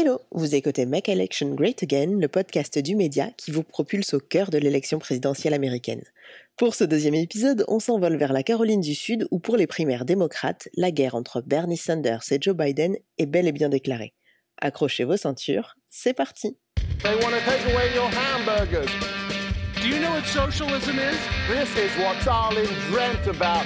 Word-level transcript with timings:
Hello, 0.00 0.20
vous 0.30 0.54
écoutez 0.54 0.86
Make 0.86 1.08
Election 1.08 1.56
Great 1.56 1.82
Again, 1.82 2.20
le 2.20 2.28
podcast 2.28 2.78
du 2.78 2.94
média 2.94 3.30
qui 3.36 3.50
vous 3.50 3.64
propulse 3.64 4.14
au 4.14 4.20
cœur 4.20 4.48
de 4.48 4.56
l'élection 4.56 5.00
présidentielle 5.00 5.54
américaine. 5.54 6.04
Pour 6.56 6.76
ce 6.76 6.84
deuxième 6.84 7.16
épisode, 7.16 7.64
on 7.66 7.80
s'envole 7.80 8.16
vers 8.16 8.32
la 8.32 8.44
Caroline 8.44 8.80
du 8.80 8.94
Sud 8.94 9.26
où 9.32 9.40
pour 9.40 9.56
les 9.56 9.66
primaires 9.66 10.04
démocrates, 10.04 10.68
la 10.76 10.92
guerre 10.92 11.16
entre 11.16 11.40
Bernie 11.40 11.76
Sanders 11.76 12.22
et 12.30 12.38
Joe 12.40 12.54
Biden 12.54 12.96
est 13.18 13.26
bel 13.26 13.48
et 13.48 13.52
bien 13.52 13.68
déclarée. 13.68 14.14
Accrochez 14.58 15.02
vos 15.02 15.16
ceintures, 15.16 15.74
c'est 15.88 16.14
parti. 16.14 16.56
They 17.02 17.16
want 17.16 17.32
to 17.32 17.40
take 17.44 17.64
away 17.74 17.92
your 17.92 18.08
hamburgers. 18.08 18.92
Do 19.82 19.88
you 19.88 19.98
know 19.98 20.12
what 20.12 20.26
socialism 20.26 21.00
is? 21.00 21.18
This 21.48 21.70
is 21.76 21.90
what 21.98 22.20
Stalin 22.20 22.68
dreamt 22.88 23.26
about. 23.26 23.64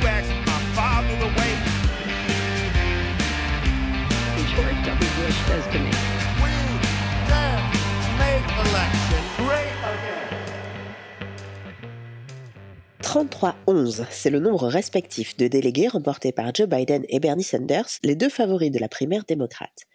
You 0.00 0.06
asked 0.06 0.39
George 4.60 4.84
W. 4.84 5.10
Bush 5.16 5.38
says 5.48 5.66
to 5.72 5.78
me, 5.78 5.90
We 6.42 6.52
can 7.28 7.58
make 8.18 8.44
election 8.60 9.22
great 9.38 9.76
again. 9.92 10.28
33-11, 13.00 14.04
c'est 14.10 14.28
le 14.28 14.38
nombre 14.38 14.68
respectif 14.68 15.34
de 15.38 15.48
délégués 15.48 15.88
remportés 15.88 16.32
par 16.32 16.54
Joe 16.54 16.68
Biden 16.68 17.04
et 17.08 17.20
Bernie 17.20 17.42
Sanders, 17.42 17.88
les 18.02 18.14
deux 18.16 18.28
favoris 18.28 18.70
de 18.70 18.78
la 18.78 18.90
primaire 18.90 19.24
démocrate. 19.26 19.86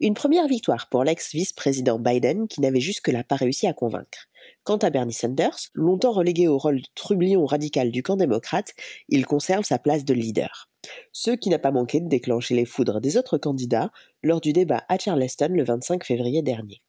Une 0.00 0.14
première 0.14 0.48
victoire 0.48 0.88
pour 0.88 1.04
l'ex-vice-président 1.04 1.98
Biden 1.98 2.48
qui 2.48 2.62
n'avait 2.62 2.80
jusque-là 2.80 3.24
pas 3.24 3.36
réussi 3.36 3.66
à 3.66 3.74
convaincre. 3.74 4.28
Quant 4.62 4.78
à 4.78 4.88
Bernie 4.88 5.12
Sanders, 5.12 5.58
longtemps 5.74 6.12
relégué 6.12 6.48
au 6.48 6.56
rôle 6.56 6.80
de 6.80 6.88
trublion 6.94 7.44
radical 7.44 7.90
du 7.90 8.02
camp 8.02 8.16
démocrate, 8.16 8.72
il 9.10 9.26
conserve 9.26 9.64
sa 9.64 9.78
place 9.78 10.06
de 10.06 10.14
leader. 10.14 10.70
Ce 11.12 11.30
qui 11.30 11.48
n'a 11.48 11.58
pas 11.58 11.70
manqué 11.70 12.00
de 12.00 12.08
déclencher 12.08 12.54
les 12.54 12.64
foudres 12.64 13.00
des 13.00 13.16
autres 13.16 13.38
candidats 13.38 13.90
lors 14.22 14.40
du 14.40 14.52
débat 14.52 14.84
à 14.88 14.98
Charleston 14.98 15.48
le 15.50 15.64
25 15.64 16.04
février 16.04 16.42
dernier. 16.42 16.82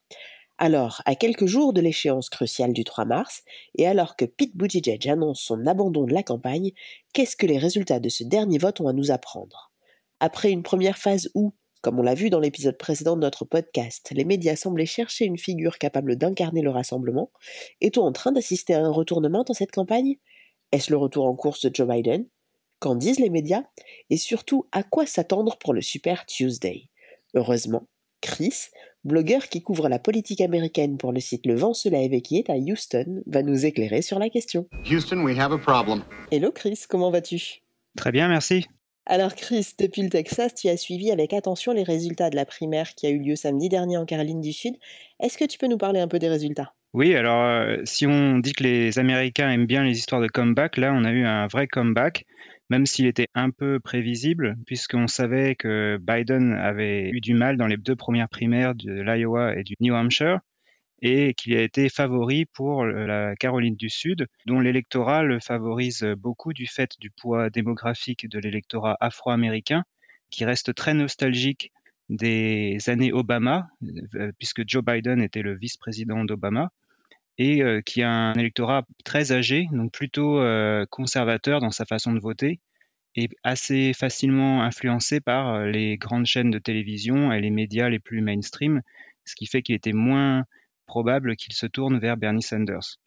Alors, 0.58 1.02
à 1.06 1.16
quelques 1.16 1.47
jours 1.47 1.73
de 1.73 1.81
l'échéance 1.81 2.30
cruciale 2.30 2.72
du 2.72 2.86
3 2.86 3.03
mars, 3.03 3.44
et 3.78 3.86
alors 3.86 4.16
que 4.16 4.23
Pete 4.23 4.55
Buttigieg 4.55 5.08
annonce 5.09 5.42
son 5.42 5.66
abandon 5.67 6.05
de 6.05 6.14
la 6.14 6.23
campagne, 6.23 6.72
qu'est-ce 7.14 7.36
que 7.36 7.45
les 7.45 7.58
résultats 7.58 8.00
de 8.00 8.08
ce 8.08 8.23
dernier 8.23 8.58
vote 8.58 8.80
ont 8.80 8.88
à 8.88 8.94
nous 8.94 9.11
apprendre? 9.11 9.73
Après 10.22 10.52
une 10.52 10.64
première 10.64 10.98
phase 10.98 11.30
où, 11.36 11.53
comme 11.81 12.00
on 12.00 12.03
l'a 12.03 12.16
vu 12.16 12.30
dans 12.30 12.39
l'épisode 12.39 12.77
précédent 12.77 13.17
de 13.17 13.22
notre 13.22 13.44
podcast, 13.44 14.11
les 14.16 14.23
médias 14.23 14.55
semblaient 14.55 14.86
chercher 14.86 15.25
une 15.25 15.38
figure 15.38 15.77
capable 15.77 16.16
d'incarner 16.16 16.61
le 16.61 16.70
rassemblement, 16.70 17.31
est-on 17.81 18.03
en 18.03 18.14
train 18.14 18.31
d'assister 18.31 18.73
à 18.75 18.83
un 18.86 18.92
retournement 18.92 19.44
dans 19.44 19.53
cette 19.53 19.72
campagne? 19.72 20.16
Est-ce 20.72 20.89
le 20.89 20.98
retour 20.98 21.25
en 21.25 21.36
course 21.36 21.66
de 21.66 21.75
Joe 21.75 21.88
Biden? 21.88 22.25
Qu'en 22.80 22.95
disent 22.95 23.20
les 23.20 23.30
médias 23.30 23.64
Et 24.09 24.18
surtout, 24.18 24.68
à 24.72 24.84
quoi 24.84 25.06
s'attendre 25.06 25.58
pour 25.58 25.73
le 25.73 25.81
Super 25.81 26.26
Tuesday 26.26 26.90
Heureusement, 27.34 27.88
Chris, 28.22 28.70
blogueur 29.04 29.48
qui 29.50 29.62
couvre 29.62 29.88
la 29.88 30.00
politique 30.00 30.42
américaine 30.42 30.98
pour 30.98 31.12
le 31.12 31.20
site 31.20 31.45
Le 31.45 31.56
Vent 31.56 31.73
se 31.73 31.90
lève 31.90 32.14
et 32.14 32.22
qui 32.22 32.38
est 32.38 32.50
à 32.50 32.56
Houston, 32.56 33.23
va 33.28 33.44
nous 33.44 33.66
éclairer 33.66 34.02
sur 34.02 34.20
la 34.20 34.30
question. 34.30 34.67
Houston, 34.90 35.23
we 35.23 35.38
have 35.38 35.52
a 35.52 35.58
problem. 35.58 36.04
Hello 36.32 36.52
Chris, 36.52 36.82
comment 36.90 37.12
vas-tu? 37.12 37.62
Très 37.95 38.12
bien, 38.12 38.28
merci. 38.28 38.66
Alors 39.06 39.36
Chris, 39.36 39.73
depuis 39.78 40.02
le 40.02 40.10
Texas, 40.10 40.56
tu 40.56 40.67
as 40.67 40.78
suivi 40.78 41.12
avec 41.12 41.34
attention 41.34 41.73
les 41.73 41.84
résultats 41.84 42.32
de 42.32 42.36
la 42.36 42.45
primaire 42.45 42.95
qui 42.95 43.06
a 43.06 43.12
eu 43.12 43.20
lieu 43.20 43.36
samedi 43.36 43.70
dernier 43.70 43.98
en 43.98 44.06
Caroline 44.06 44.42
du 44.42 44.52
Sud. 44.52 44.73
Est-ce 45.20 45.38
que 45.38 45.45
tu 45.45 45.60
peux 45.60 45.67
nous 45.67 45.78
parler 45.78 46.00
un 46.00 46.08
peu 46.08 46.17
des 46.17 46.30
résultats? 46.30 46.73
Oui, 46.94 47.14
alors 47.14 47.44
euh, 47.44 47.78
si 47.84 48.08
on 48.08 48.39
dit 48.39 48.54
que 48.54 48.64
les 48.64 48.98
Américains 48.98 49.52
aiment 49.52 49.67
bien 49.67 49.84
les 49.84 49.98
histoires 49.98 50.22
de 50.22 50.28
comeback, 50.28 50.78
là 50.78 50.94
on 50.95 51.04
a 51.04 51.12
eu 51.12 51.26
un 51.26 51.45
vrai 51.45 51.67
comeback, 51.67 52.26
même 52.69 52.85
s'il 52.85 53.05
était 53.05 53.27
un 53.35 53.52
peu 53.52 53.80
prévisible, 53.80 54.55
puisqu'on 54.66 55.08
savait 55.08 55.55
que 55.55 55.97
Biden 56.02 56.53
avait 56.53 57.09
eu 57.09 57.21
du 57.21 57.33
mal 57.33 57.58
dans 57.58 57.67
les 57.67 57.77
deux 57.77 57.95
premières 57.95 58.30
primaires 58.30 58.75
de 58.75 59.02
l'Iowa 59.02 59.55
et 59.55 59.63
du 59.63 59.75
New 59.80 59.94
Hampshire, 59.94 60.39
et 61.02 61.33
qu'il 61.33 61.55
a 61.55 61.61
été 61.61 61.89
favori 61.89 62.45
pour 62.45 62.86
la 62.86 63.36
Caroline 63.36 63.75
du 63.75 63.89
Sud, 63.89 64.27
dont 64.45 64.59
l'électorat 64.59 65.23
le 65.23 65.39
favorise 65.39 66.04
beaucoup 66.17 66.54
du 66.54 66.65
fait 66.65 66.92
du 66.99 67.11
poids 67.11 67.49
démographique 67.49 68.27
de 68.27 68.39
l'électorat 68.39 68.98
afro-américain, 68.99 69.83
qui 70.31 70.45
reste 70.45 70.73
très 70.73 70.93
nostalgique 70.93 71.71
des 72.09 72.77
années 72.87 73.14
Obama, 73.14 73.67
euh, 74.15 74.31
puisque 74.37 74.67
Joe 74.67 74.83
Biden 74.83 75.21
était 75.21 75.42
le 75.42 75.55
vice-président 75.55 76.23
d'Obama, 76.23 76.70
et 77.38 77.62
euh, 77.62 77.82
qui 77.82 78.02
a 78.02 78.10
un 78.10 78.34
électorat 78.34 78.86
très 79.04 79.32
âgé, 79.32 79.68
donc 79.72 79.92
plutôt 79.92 80.40
euh, 80.40 80.86
conservateur 80.90 81.60
dans 81.60 81.72
sa 81.72 81.86
façon 81.86 82.14
de 82.14 82.20
voter, 82.20 82.60
et 83.16 83.30
assez 83.44 83.94
facilement 83.94 84.64
influencé 84.64 85.22
par 85.22 85.66
les 85.66 85.98
grandes 85.98 86.26
chaînes 86.26 86.52
de 86.52 86.60
télévision 86.60 87.32
et 87.32 87.40
les 87.40 87.50
médias 87.50 87.90
les 87.90 88.00
plus 88.00 88.22
mainstream, 88.22 88.82
ce 89.23 89.36
qui 89.36 89.46
fait 89.46 89.62
qu'il 89.62 89.76
était 89.76 89.94
moins 89.94 90.44
probable 90.86 91.36
qu'il 91.36 91.54
se 91.54 91.66
tourne 91.66 91.98
vers 91.98 92.18
Bernie 92.18 92.44
Sanders. 92.44 92.98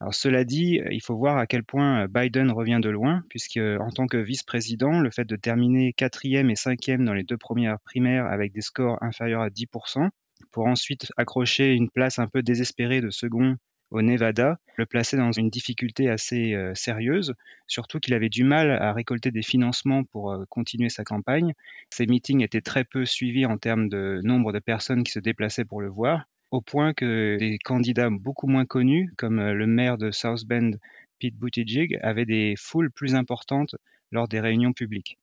Alors 0.00 0.14
cela 0.14 0.44
dit, 0.44 0.80
il 0.90 1.02
faut 1.02 1.16
voir 1.16 1.38
à 1.38 1.46
quel 1.46 1.62
point 1.62 2.06
Biden 2.08 2.50
revient 2.50 2.80
de 2.82 2.90
loin, 2.90 3.22
puisque 3.28 3.58
en 3.58 3.90
tant 3.90 4.06
que 4.06 4.16
vice-président, 4.16 5.00
le 5.00 5.10
fait 5.10 5.24
de 5.24 5.36
terminer 5.36 5.92
quatrième 5.92 6.50
et 6.50 6.56
cinquième 6.56 7.04
dans 7.04 7.14
les 7.14 7.22
deux 7.22 7.38
premières 7.38 7.78
primaires 7.80 8.26
avec 8.26 8.52
des 8.52 8.60
scores 8.60 8.98
inférieurs 9.02 9.42
à 9.42 9.48
10%, 9.48 10.10
pour 10.54 10.66
ensuite 10.66 11.12
accrocher 11.16 11.74
une 11.74 11.90
place 11.90 12.20
un 12.20 12.28
peu 12.28 12.40
désespérée 12.42 13.00
de 13.00 13.10
second 13.10 13.56
au 13.90 14.02
Nevada, 14.02 14.56
le 14.76 14.86
plaçait 14.86 15.16
dans 15.16 15.32
une 15.32 15.50
difficulté 15.50 16.08
assez 16.08 16.54
euh, 16.54 16.72
sérieuse, 16.74 17.34
surtout 17.66 17.98
qu'il 17.98 18.14
avait 18.14 18.28
du 18.28 18.44
mal 18.44 18.70
à 18.70 18.92
récolter 18.92 19.32
des 19.32 19.42
financements 19.42 20.04
pour 20.04 20.30
euh, 20.30 20.44
continuer 20.48 20.90
sa 20.90 21.02
campagne. 21.02 21.54
Ses 21.90 22.06
meetings 22.06 22.40
étaient 22.40 22.60
très 22.60 22.84
peu 22.84 23.04
suivis 23.04 23.46
en 23.46 23.58
termes 23.58 23.88
de 23.88 24.20
nombre 24.22 24.52
de 24.52 24.60
personnes 24.60 25.02
qui 25.02 25.10
se 25.10 25.18
déplaçaient 25.18 25.64
pour 25.64 25.80
le 25.80 25.88
voir 25.88 26.24
au 26.52 26.60
point 26.60 26.94
que 26.94 27.36
des 27.36 27.58
candidats 27.58 28.10
beaucoup 28.10 28.46
moins 28.46 28.64
connus, 28.64 29.12
comme 29.16 29.40
euh, 29.40 29.54
le 29.54 29.66
maire 29.66 29.98
de 29.98 30.12
South 30.12 30.44
Bend, 30.46 30.78
Pete 31.18 31.34
Buttigieg, 31.34 31.98
avaient 32.00 32.26
des 32.26 32.54
foules 32.56 32.92
plus 32.92 33.16
importantes 33.16 33.74
lors 34.12 34.28
des 34.28 34.38
réunions 34.38 34.72
publiques. 34.72 35.18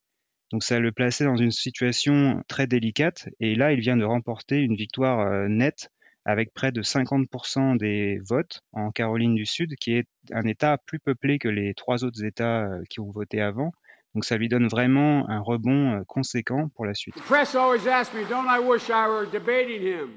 Donc 0.52 0.64
ça 0.64 0.80
le 0.80 0.92
plaçait 0.92 1.24
dans 1.24 1.38
une 1.38 1.52
situation 1.52 2.44
très 2.48 2.68
délicate, 2.68 3.30
et 3.40 3.56
là 3.56 3.72
il 3.72 3.80
vient 3.80 3.98
de 3.98 4.04
remporter 4.04 4.58
une 4.58 4.76
victoire 4.76 5.22
euh, 5.22 5.48
nette 5.48 5.90
avec 6.26 6.54
près 6.54 6.72
de 6.72 6.82
50% 6.84 7.78
des 7.78 8.20
votes 8.28 8.62
en 8.74 8.92
Caroline 8.92 9.34
du 9.34 9.46
Sud, 9.46 9.76
qui 9.80 9.94
est 9.94 10.08
un 10.32 10.44
État 10.44 10.78
plus 10.86 11.00
peuplé 11.00 11.40
que 11.40 11.48
les 11.48 11.74
trois 11.74 12.04
autres 12.04 12.24
États 12.24 12.64
euh, 12.64 12.84
qui 12.90 13.00
ont 13.00 13.10
voté 13.10 13.42
avant. 13.42 13.72
Donc 14.14 14.26
ça 14.26 14.36
lui 14.36 14.50
donne 14.50 14.68
vraiment 14.68 15.28
un 15.30 15.40
rebond 15.40 16.04
conséquent 16.06 16.68
pour 16.76 16.86
la 16.86 16.94
suite. 16.94 17.16
The 17.16 17.22
press 17.22 17.56
always 17.56 17.88
asks 17.88 18.14
me, 18.14 18.28
don't 18.30 18.46
I 18.46 18.60
wish 18.60 18.90
I 18.90 19.08
were 19.08 19.26
debating 19.26 19.82
him? 19.82 20.10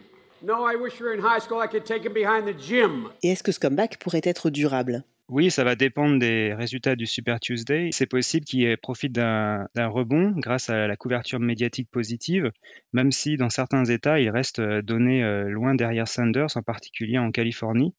No, 0.42 0.66
I 0.66 0.74
wish 0.76 1.00
we 1.00 1.06
were 1.06 1.14
in 1.14 1.20
high 1.20 1.40
school. 1.40 1.62
I 1.62 1.68
could 1.68 1.84
take 1.84 2.04
him 2.04 2.12
behind 2.12 2.44
the 2.46 2.58
gym. 2.58 3.08
Et 3.22 3.30
est-ce 3.30 3.42
que 3.42 3.52
ce 3.52 3.60
comeback 3.60 3.98
pourrait 3.98 4.20
être 4.24 4.50
durable? 4.50 5.04
Oui, 5.28 5.50
ça 5.50 5.64
va 5.64 5.74
dépendre 5.74 6.18
des 6.18 6.52
résultats 6.52 6.96
du 6.96 7.06
Super 7.06 7.40
Tuesday. 7.40 7.88
C'est 7.92 8.06
possible 8.06 8.44
qu'il 8.44 8.76
profite 8.76 9.12
d'un 9.12 9.66
rebond 9.76 10.32
grâce 10.36 10.68
à 10.68 10.86
la 10.86 10.96
couverture 10.96 11.40
médiatique 11.40 11.90
positive, 11.90 12.52
même 12.92 13.10
si 13.10 13.36
dans 13.38 13.48
certains 13.48 13.84
États, 13.86 14.20
il 14.20 14.28
reste 14.28 14.58
euh, 14.58 14.82
donné 14.82 15.24
euh, 15.24 15.48
loin 15.48 15.74
derrière 15.74 16.08
Sanders, 16.08 16.56
en 16.56 16.62
particulier 16.62 17.16
en 17.18 17.30
Californie. 17.30 17.94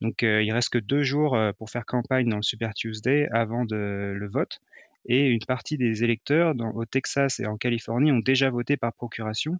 Donc 0.00 0.22
euh, 0.22 0.42
il 0.42 0.52
reste 0.52 0.70
que 0.70 0.78
deux 0.78 1.02
jours 1.02 1.34
euh, 1.34 1.52
pour 1.52 1.68
faire 1.70 1.84
campagne 1.84 2.28
dans 2.28 2.36
le 2.36 2.42
Super 2.42 2.72
Tuesday 2.74 3.28
avant 3.32 3.64
le 3.68 4.28
vote. 4.30 4.60
Et 5.06 5.26
une 5.26 5.44
partie 5.46 5.78
des 5.78 6.04
électeurs 6.04 6.54
au 6.74 6.84
Texas 6.84 7.40
et 7.40 7.46
en 7.46 7.56
Californie 7.56 8.12
ont 8.12 8.18
déjà 8.18 8.50
voté 8.50 8.76
par 8.76 8.92
procuration. 8.92 9.58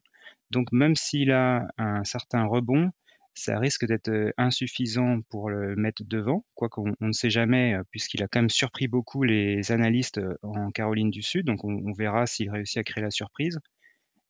Donc 0.51 0.71
même 0.73 0.95
s'il 0.95 1.33
a 1.33 1.67
un 1.79 2.05
certain 2.05 2.45
rebond, 2.45 2.91
ça 3.39 3.59
risque 3.59 3.87
d'être 3.87 4.33
insuffisant 4.37 5.21
pour 5.31 5.51
le 5.51 5.77
mettre 5.77 6.03
devant, 6.05 6.45
quoiqu'on 6.55 6.95
on 7.01 7.07
ne 7.09 7.13
sait 7.13 7.31
jamais, 7.31 7.77
puisqu'il 7.91 8.23
a 8.23 8.29
quand 8.29 8.41
même 8.41 8.51
surpris 8.51 8.89
beaucoup 8.89 9.23
les 9.23 9.73
analystes 9.73 10.21
en 10.43 10.71
Caroline 10.71 11.11
du 11.11 11.23
Sud, 11.23 11.47
donc 11.47 11.65
on, 11.65 11.93
verra 11.93 12.27
s'il 12.27 12.51
réussit 12.51 12.79
à 12.79 12.85
créer 12.85 13.03
la 13.03 13.11
surprise. 13.11 13.59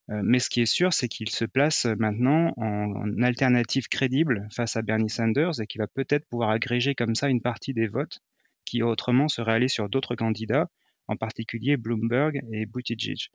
Mais 0.08 0.38
ce 0.38 0.48
qui 0.48 0.62
est 0.62 0.66
sûr, 0.66 0.92
c'est 0.92 1.08
qu'il 1.08 1.28
se 1.28 1.44
place 1.44 1.86
maintenant 1.98 2.52
en, 2.56 2.92
en 2.94 3.22
alternative 3.22 3.88
crédible 3.88 4.48
face 4.50 4.76
à 4.76 4.82
Bernie 4.82 5.10
Sanders 5.10 5.60
et 5.60 5.66
qu'il 5.66 5.80
va 5.80 5.86
peut-être 5.86 6.26
pouvoir 6.28 6.50
agréger 6.50 6.94
comme 6.94 7.14
ça 7.14 7.28
une 7.28 7.42
partie 7.42 7.74
des 7.74 7.88
votes 7.88 8.20
qui 8.68 8.82
autrement 8.82 9.28
seraient 9.28 9.54
allés 9.54 9.68
sur 9.68 9.88
d'autres 9.88 10.14
candidats, 10.14 10.68
en 11.08 11.16
particulier 11.16 11.78
Bloomberg 11.78 12.42
et 12.52 12.66
Buttigieg. 12.66 13.30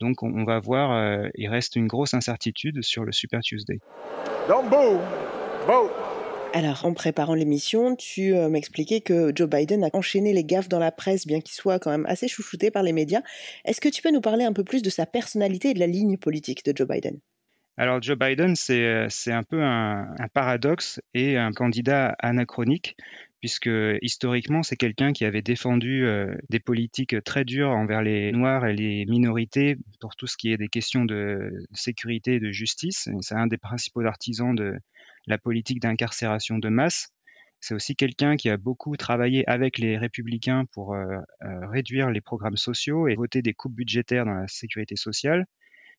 Donc 0.00 0.22
on, 0.22 0.32
on 0.34 0.44
va 0.44 0.58
voir, 0.58 0.92
euh, 0.92 1.28
il 1.34 1.48
reste 1.48 1.76
une 1.76 1.86
grosse 1.86 2.14
incertitude 2.14 2.82
sur 2.82 3.04
le 3.04 3.12
Super 3.12 3.40
Tuesday. 3.40 3.78
Don't 4.48 4.68
boo, 4.68 4.98
vote. 5.66 5.90
Alors, 6.52 6.86
en 6.86 6.94
préparant 6.94 7.34
l'émission, 7.34 7.96
tu 7.96 8.34
euh, 8.34 8.48
m'expliquais 8.48 9.02
que 9.02 9.30
Joe 9.34 9.46
Biden 9.48 9.84
a 9.84 9.90
enchaîné 9.92 10.32
les 10.32 10.44
gaffes 10.44 10.70
dans 10.70 10.78
la 10.78 10.90
presse, 10.90 11.26
bien 11.26 11.40
qu'il 11.40 11.54
soit 11.54 11.78
quand 11.78 11.90
même 11.90 12.06
assez 12.06 12.28
chouchouté 12.28 12.70
par 12.70 12.82
les 12.82 12.92
médias. 12.92 13.20
Est-ce 13.66 13.80
que 13.80 13.90
tu 13.90 14.00
peux 14.00 14.10
nous 14.10 14.22
parler 14.22 14.44
un 14.44 14.54
peu 14.54 14.64
plus 14.64 14.80
de 14.80 14.88
sa 14.88 15.04
personnalité 15.04 15.70
et 15.70 15.74
de 15.74 15.80
la 15.80 15.86
ligne 15.86 16.16
politique 16.16 16.64
de 16.64 16.72
Joe 16.74 16.88
Biden? 16.88 17.18
Alors 17.76 18.00
Joe 18.00 18.16
Biden, 18.16 18.56
c'est 18.56 18.86
euh, 18.86 19.06
c'est 19.10 19.32
un 19.32 19.42
peu 19.42 19.62
un, 19.62 20.14
un 20.18 20.28
paradoxe 20.32 20.98
et 21.12 21.36
un 21.36 21.52
candidat 21.52 22.16
anachronique, 22.20 22.96
puisque 23.46 23.70
historiquement, 24.02 24.64
c'est 24.64 24.74
quelqu'un 24.74 25.12
qui 25.12 25.24
avait 25.24 25.40
défendu 25.40 26.04
euh, 26.04 26.34
des 26.50 26.58
politiques 26.58 27.14
très 27.22 27.44
dures 27.44 27.70
envers 27.70 28.02
les 28.02 28.32
Noirs 28.32 28.66
et 28.66 28.74
les 28.74 29.06
minorités 29.06 29.76
pour 30.00 30.16
tout 30.16 30.26
ce 30.26 30.36
qui 30.36 30.50
est 30.50 30.56
des 30.56 30.66
questions 30.66 31.04
de 31.04 31.52
sécurité 31.72 32.34
et 32.34 32.40
de 32.40 32.50
justice. 32.50 33.08
C'est 33.20 33.36
un 33.36 33.46
des 33.46 33.56
principaux 33.56 34.00
artisans 34.00 34.52
de 34.52 34.74
la 35.28 35.38
politique 35.38 35.78
d'incarcération 35.78 36.58
de 36.58 36.68
masse. 36.68 37.10
C'est 37.60 37.72
aussi 37.72 37.94
quelqu'un 37.94 38.34
qui 38.34 38.50
a 38.50 38.56
beaucoup 38.56 38.96
travaillé 38.96 39.48
avec 39.48 39.78
les 39.78 39.96
républicains 39.96 40.64
pour 40.72 40.94
euh, 40.94 41.06
euh, 41.44 41.68
réduire 41.68 42.10
les 42.10 42.20
programmes 42.20 42.56
sociaux 42.56 43.06
et 43.06 43.14
voter 43.14 43.42
des 43.42 43.54
coupes 43.54 43.76
budgétaires 43.76 44.24
dans 44.24 44.34
la 44.34 44.48
sécurité 44.48 44.96
sociale. 44.96 45.46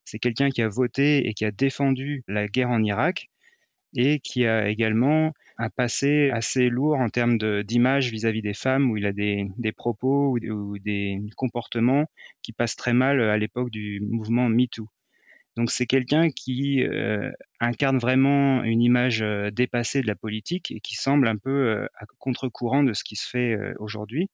C'est 0.04 0.20
quelqu'un 0.20 0.50
qui 0.50 0.62
a 0.62 0.68
voté 0.68 1.30
et 1.30 1.34
qui 1.34 1.46
a 1.46 1.52
défendu 1.52 2.26
la 2.28 2.50
guerre 2.50 2.72
en 2.72 2.84
Irak 2.84 3.30
et 3.98 4.20
qui 4.20 4.46
a 4.46 4.70
également 4.70 5.34
un 5.58 5.70
passé 5.70 6.30
assez 6.32 6.70
lourd 6.70 7.00
en 7.00 7.10
termes 7.10 7.38
d'image 7.64 8.12
vis-à-vis 8.12 8.44
des 8.44 8.54
femmes, 8.54 8.90
où 8.90 8.96
il 8.96 9.06
a 9.06 9.12
des, 9.12 9.50
propos 9.76 10.38
ou, 10.38 10.80
des 10.80 11.20
comportements 11.36 12.06
qui 12.44 12.54
passent 12.54 12.76
très 12.76 12.94
mal 12.94 13.20
à 13.20 13.38
l'époque 13.38 13.72
du 13.72 14.00
mouvement 14.00 14.48
MeToo. 14.48 14.88
Donc 15.58 15.72
c'est 15.72 15.88
quelqu'un 15.88 16.30
qui 16.30 16.84
euh, 16.84 17.32
incarne 17.60 17.98
vraiment 17.98 18.64
une 18.64 18.80
image 18.84 19.24
euh, 19.24 19.50
dépassée 19.50 20.04
de 20.04 20.08
la 20.08 20.14
politique 20.14 20.70
et 20.70 20.80
qui 20.80 20.94
semble 20.96 21.28
un 21.28 21.36
peu 21.36 21.50
euh, 21.50 21.88
à 21.98 22.06
contre-courant 22.20 22.84
de 22.84 22.94
ce 22.94 23.04
qui 23.04 23.16
se 23.16 23.28
fait 23.28 23.54
euh, 23.56 23.74
aujourd'hui. 23.80 24.30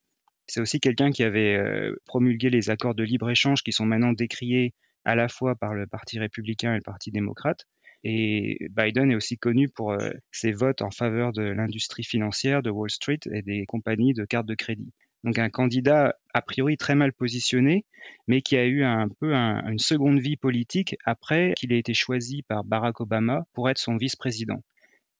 C'est 0.47 0.59
aussi 0.59 0.81
quelqu'un 0.81 1.11
qui 1.11 1.23
avait 1.23 1.55
euh, 1.55 1.95
promulgué 2.05 2.49
les 2.49 2.69
accords 2.69 2.95
de 2.95 3.03
libre-échange 3.03 3.63
qui 3.63 3.71
sont 3.71 3.85
maintenant 3.85 4.11
décriés 4.11 4.73
à 5.05 5.15
la 5.15 5.29
fois 5.29 5.55
par 5.55 5.73
le 5.73 5.87
Parti 5.87 6.19
républicain 6.19 6.73
et 6.73 6.77
le 6.77 6.81
Parti 6.81 7.11
démocrate. 7.11 7.65
Et 8.03 8.67
Biden 8.71 9.11
est 9.11 9.15
aussi 9.15 9.37
connu 9.37 9.69
pour 9.69 9.93
euh, 9.93 10.11
ses 10.31 10.51
votes 10.51 10.81
en 10.81 10.91
faveur 10.91 11.31
de 11.31 11.43
l'industrie 11.43 12.03
financière 12.03 12.61
de 12.61 12.69
Wall 12.69 12.89
Street 12.89 13.19
et 13.31 13.41
des 13.41 13.65
compagnies 13.65 14.13
de 14.13 14.25
cartes 14.25 14.45
de 14.45 14.55
crédit. 14.55 14.91
Donc 15.23 15.39
un 15.39 15.49
candidat 15.49 16.15
a 16.33 16.41
priori 16.41 16.75
très 16.75 16.95
mal 16.95 17.13
positionné, 17.13 17.85
mais 18.27 18.41
qui 18.41 18.57
a 18.57 18.65
eu 18.65 18.83
un 18.83 19.07
peu 19.07 19.33
un, 19.33 19.65
une 19.69 19.79
seconde 19.79 20.19
vie 20.19 20.35
politique 20.35 20.97
après 21.05 21.53
qu'il 21.55 21.71
ait 21.71 21.79
été 21.79 21.93
choisi 21.93 22.43
par 22.43 22.65
Barack 22.65 22.99
Obama 22.99 23.45
pour 23.53 23.69
être 23.69 23.77
son 23.77 23.95
vice-président. 23.95 24.61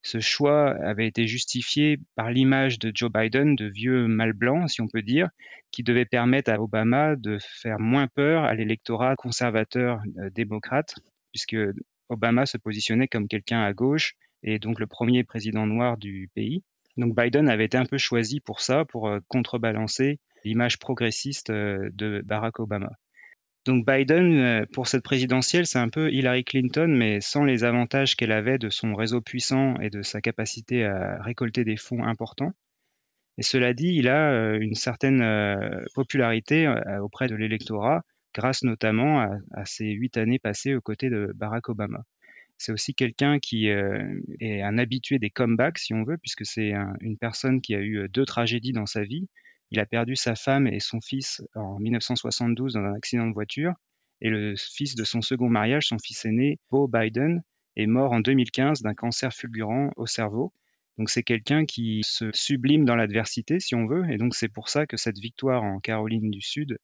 Ce 0.02 0.20
choix 0.20 0.76
avait 0.84 1.06
été 1.06 1.26
justifié 1.26 1.98
par 2.14 2.30
l'image 2.30 2.78
de 2.78 2.92
Joe 2.94 3.10
Biden, 3.10 3.56
de 3.56 3.64
vieux 3.64 4.06
mâle 4.06 4.34
blanc, 4.34 4.68
si 4.68 4.82
on 4.82 4.86
peut 4.88 5.00
dire, 5.00 5.30
qui 5.70 5.82
devait 5.82 6.04
permettre 6.04 6.52
à 6.52 6.60
Obama 6.60 7.16
de 7.16 7.38
faire 7.40 7.80
moins 7.80 8.06
peur 8.06 8.44
à 8.44 8.52
l'électorat 8.54 9.16
conservateur 9.16 10.02
euh, 10.18 10.28
démocrate, 10.28 10.94
puisque 11.32 11.56
Obama 12.08 12.46
se 12.46 12.58
positionnait 12.58 13.08
comme 13.08 13.28
quelqu'un 13.28 13.62
à 13.62 13.72
gauche 13.72 14.14
et 14.42 14.58
donc 14.58 14.78
le 14.78 14.86
premier 14.86 15.24
président 15.24 15.66
noir 15.66 15.96
du 15.96 16.30
pays. 16.34 16.62
Donc 16.96 17.16
Biden 17.16 17.48
avait 17.48 17.64
été 17.64 17.76
un 17.76 17.86
peu 17.86 17.98
choisi 17.98 18.40
pour 18.40 18.60
ça, 18.60 18.84
pour 18.84 19.08
euh, 19.08 19.18
contrebalancer 19.28 20.20
l'image 20.44 20.78
progressiste 20.78 21.50
euh, 21.50 21.90
de 21.92 22.22
Barack 22.24 22.60
Obama. 22.60 22.90
Donc 23.64 23.86
Biden, 23.86 24.38
euh, 24.38 24.66
pour 24.72 24.86
cette 24.86 25.02
présidentielle, 25.02 25.66
c'est 25.66 25.78
un 25.78 25.88
peu 25.88 26.12
Hillary 26.12 26.44
Clinton, 26.44 26.88
mais 26.88 27.20
sans 27.20 27.44
les 27.44 27.64
avantages 27.64 28.14
qu'elle 28.14 28.32
avait 28.32 28.58
de 28.58 28.68
son 28.68 28.94
réseau 28.94 29.20
puissant 29.20 29.76
et 29.80 29.90
de 29.90 30.02
sa 30.02 30.20
capacité 30.20 30.84
à 30.84 31.20
récolter 31.22 31.64
des 31.64 31.76
fonds 31.76 32.04
importants. 32.04 32.52
Et 33.38 33.42
cela 33.42 33.72
dit, 33.72 33.92
il 33.96 34.08
a 34.08 34.54
une 34.54 34.76
certaine 34.76 35.24
popularité 35.96 36.72
auprès 37.00 37.26
de 37.26 37.34
l'électorat, 37.34 38.02
grâce 38.34 38.62
notamment 38.62 39.20
à, 39.20 39.30
à 39.52 39.64
ses 39.64 39.90
huit 39.90 40.16
années 40.16 40.38
passées 40.38 40.74
aux 40.74 40.80
côtés 40.80 41.10
de 41.10 41.32
Barack 41.34 41.68
Obama. 41.68 42.04
C'est 42.58 42.72
aussi 42.72 42.94
quelqu'un 42.94 43.38
qui 43.38 43.68
euh, 43.68 44.20
est 44.40 44.62
un 44.62 44.78
habitué 44.78 45.18
des 45.18 45.30
comebacks, 45.30 45.78
si 45.78 45.92
on 45.92 46.04
veut, 46.04 46.18
puisque 46.18 46.46
c'est 46.46 46.72
un, 46.72 46.94
une 47.00 47.18
personne 47.18 47.60
qui 47.60 47.74
a 47.74 47.80
eu 47.80 47.98
euh, 47.98 48.08
deux 48.08 48.24
tragédies 48.24 48.72
dans 48.72 48.86
sa 48.86 49.02
vie. 49.02 49.28
Il 49.70 49.80
a 49.80 49.86
perdu 49.86 50.14
sa 50.14 50.36
femme 50.36 50.66
et 50.66 50.80
son 50.80 51.00
fils 51.00 51.42
en 51.54 51.78
1972 51.80 52.74
dans 52.74 52.80
un 52.80 52.94
accident 52.94 53.26
de 53.26 53.32
voiture. 53.32 53.74
Et 54.20 54.30
le 54.30 54.54
fils 54.56 54.94
de 54.94 55.04
son 55.04 55.20
second 55.20 55.48
mariage, 55.48 55.88
son 55.88 55.98
fils 55.98 56.24
aîné, 56.24 56.58
Beau 56.70 56.86
Biden, 56.86 57.42
est 57.76 57.86
mort 57.86 58.12
en 58.12 58.20
2015 58.20 58.82
d'un 58.82 58.94
cancer 58.94 59.32
fulgurant 59.32 59.90
au 59.96 60.06
cerveau. 60.06 60.52
Donc 60.96 61.10
c'est 61.10 61.24
quelqu'un 61.24 61.66
qui 61.66 62.02
se 62.04 62.30
sublime 62.32 62.84
dans 62.84 62.94
l'adversité, 62.94 63.58
si 63.58 63.74
on 63.74 63.86
veut. 63.86 64.08
Et 64.10 64.16
donc 64.16 64.34
c'est 64.36 64.48
pour 64.48 64.68
ça 64.68 64.86
que 64.86 64.96
cette 64.96 65.18
victoire 65.18 65.64
en 65.64 65.80
Caroline 65.80 66.30
du 66.30 66.40
Sud 66.40 66.78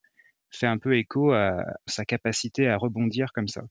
fait 0.51 0.67
un 0.67 0.79
peu 0.79 0.97
écho 0.97 1.33
à 1.33 1.65
sa 1.87 2.05
capacité 2.05 2.69
à 2.69 2.77
rebondir 2.77 3.33
comme 3.33 3.49
ça. 3.49 3.63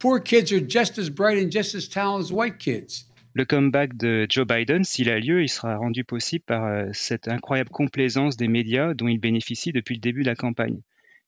Poor 0.00 0.22
kids 0.22 0.52
are 0.52 0.62
just 0.66 0.98
as 0.98 1.08
bright 1.08 1.38
and 1.38 1.50
just 1.50 1.74
as 1.74 1.88
talented 1.88 2.30
as 2.30 2.32
white 2.32 2.58
kids. 2.58 3.06
Le 3.32 3.44
comeback 3.44 3.96
de 3.96 4.26
Joe 4.28 4.46
Biden, 4.46 4.84
s'il 4.84 5.10
a 5.10 5.18
lieu, 5.18 5.42
il 5.42 5.48
sera 5.48 5.76
rendu 5.76 6.04
possible 6.04 6.44
par 6.44 6.66
euh, 6.66 6.86
cette 6.92 7.26
incroyable 7.26 7.70
complaisance 7.70 8.36
des 8.36 8.48
médias 8.48 8.94
dont 8.94 9.08
il 9.08 9.18
bénéficie 9.18 9.72
depuis 9.72 9.96
le 9.96 10.00
début 10.00 10.22
de 10.22 10.28
la 10.28 10.36
campagne. 10.36 10.80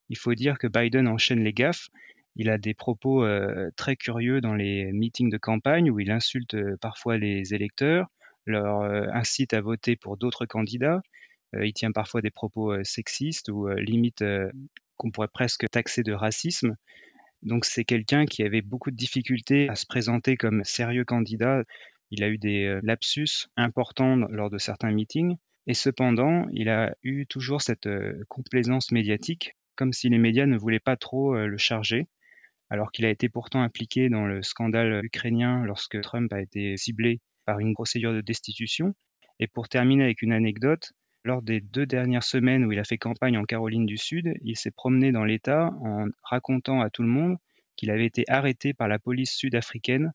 Il 0.08 0.16
faut 0.16 0.34
dire 0.34 0.58
que 0.58 0.66
Biden 0.66 1.08
enchaîne 1.08 1.42
les 1.42 1.52
gaffes. 1.52 1.88
Il 2.36 2.50
a 2.50 2.58
des 2.58 2.74
propos 2.74 3.24
euh, 3.24 3.70
très 3.76 3.96
curieux 3.96 4.40
dans 4.40 4.54
les 4.54 4.92
meetings 4.92 5.30
de 5.30 5.38
campagne 5.38 5.90
où 5.90 5.98
il 6.00 6.10
insulte 6.10 6.54
euh, 6.54 6.76
parfois 6.80 7.16
les 7.16 7.54
électeurs, 7.54 8.08
leur 8.44 8.82
euh, 8.82 9.06
incite 9.12 9.54
à 9.54 9.60
voter 9.60 9.96
pour 9.96 10.16
d'autres 10.16 10.46
candidats. 10.46 11.00
Euh, 11.54 11.66
il 11.66 11.72
tient 11.72 11.92
parfois 11.92 12.20
des 12.20 12.30
propos 12.30 12.82
sexistes 12.84 13.48
ou 13.48 13.68
limite 13.68 14.24
qu'on 14.96 15.10
pourrait 15.10 15.28
presque 15.28 15.68
taxer 15.70 16.02
de 16.02 16.12
racisme. 16.12 16.76
Donc 17.42 17.64
c'est 17.64 17.84
quelqu'un 17.84 18.26
qui 18.26 18.42
avait 18.42 18.62
beaucoup 18.62 18.90
de 18.90 18.96
difficultés 18.96 19.68
à 19.68 19.74
se 19.74 19.86
présenter 19.86 20.36
comme 20.36 20.64
sérieux 20.64 21.04
candidat. 21.04 21.62
Il 22.10 22.24
a 22.24 22.28
eu 22.28 22.38
des 22.38 22.80
lapsus 22.82 23.48
importants 23.56 24.16
lors 24.30 24.50
de 24.50 24.58
certains 24.58 24.90
meetings. 24.90 25.36
Et 25.66 25.74
cependant, 25.74 26.46
il 26.52 26.68
a 26.68 26.94
eu 27.02 27.26
toujours 27.26 27.60
cette 27.60 27.88
complaisance 28.28 28.92
médiatique, 28.92 29.56
comme 29.74 29.92
si 29.92 30.08
les 30.08 30.18
médias 30.18 30.46
ne 30.46 30.56
voulaient 30.56 30.80
pas 30.80 30.96
trop 30.96 31.34
le 31.34 31.58
charger, 31.58 32.06
alors 32.70 32.90
qu'il 32.90 33.04
a 33.04 33.10
été 33.10 33.28
pourtant 33.28 33.62
impliqué 33.62 34.08
dans 34.08 34.26
le 34.26 34.42
scandale 34.42 35.04
ukrainien 35.04 35.64
lorsque 35.64 36.00
Trump 36.00 36.32
a 36.32 36.40
été 36.40 36.76
ciblé 36.76 37.20
par 37.44 37.60
une 37.60 37.74
procédure 37.74 38.12
de 38.12 38.20
destitution. 38.20 38.94
Et 39.38 39.46
pour 39.46 39.68
terminer 39.68 40.04
avec 40.04 40.22
une 40.22 40.32
anecdote, 40.32 40.92
lors 41.26 41.42
des 41.42 41.60
deux 41.60 41.86
dernières 41.86 42.22
semaines 42.22 42.64
où 42.64 42.72
il 42.72 42.78
a 42.78 42.84
fait 42.84 42.98
campagne 42.98 43.36
en 43.36 43.44
Caroline 43.44 43.84
du 43.84 43.98
Sud, 43.98 44.34
il 44.42 44.56
s'est 44.56 44.70
promené 44.70 45.12
dans 45.12 45.24
l'État 45.24 45.72
en 45.82 46.06
racontant 46.22 46.80
à 46.80 46.88
tout 46.88 47.02
le 47.02 47.08
monde 47.08 47.36
qu'il 47.76 47.90
avait 47.90 48.06
été 48.06 48.24
arrêté 48.28 48.72
par 48.72 48.88
la 48.88 48.98
police 48.98 49.32
sud-africaine 49.32 50.12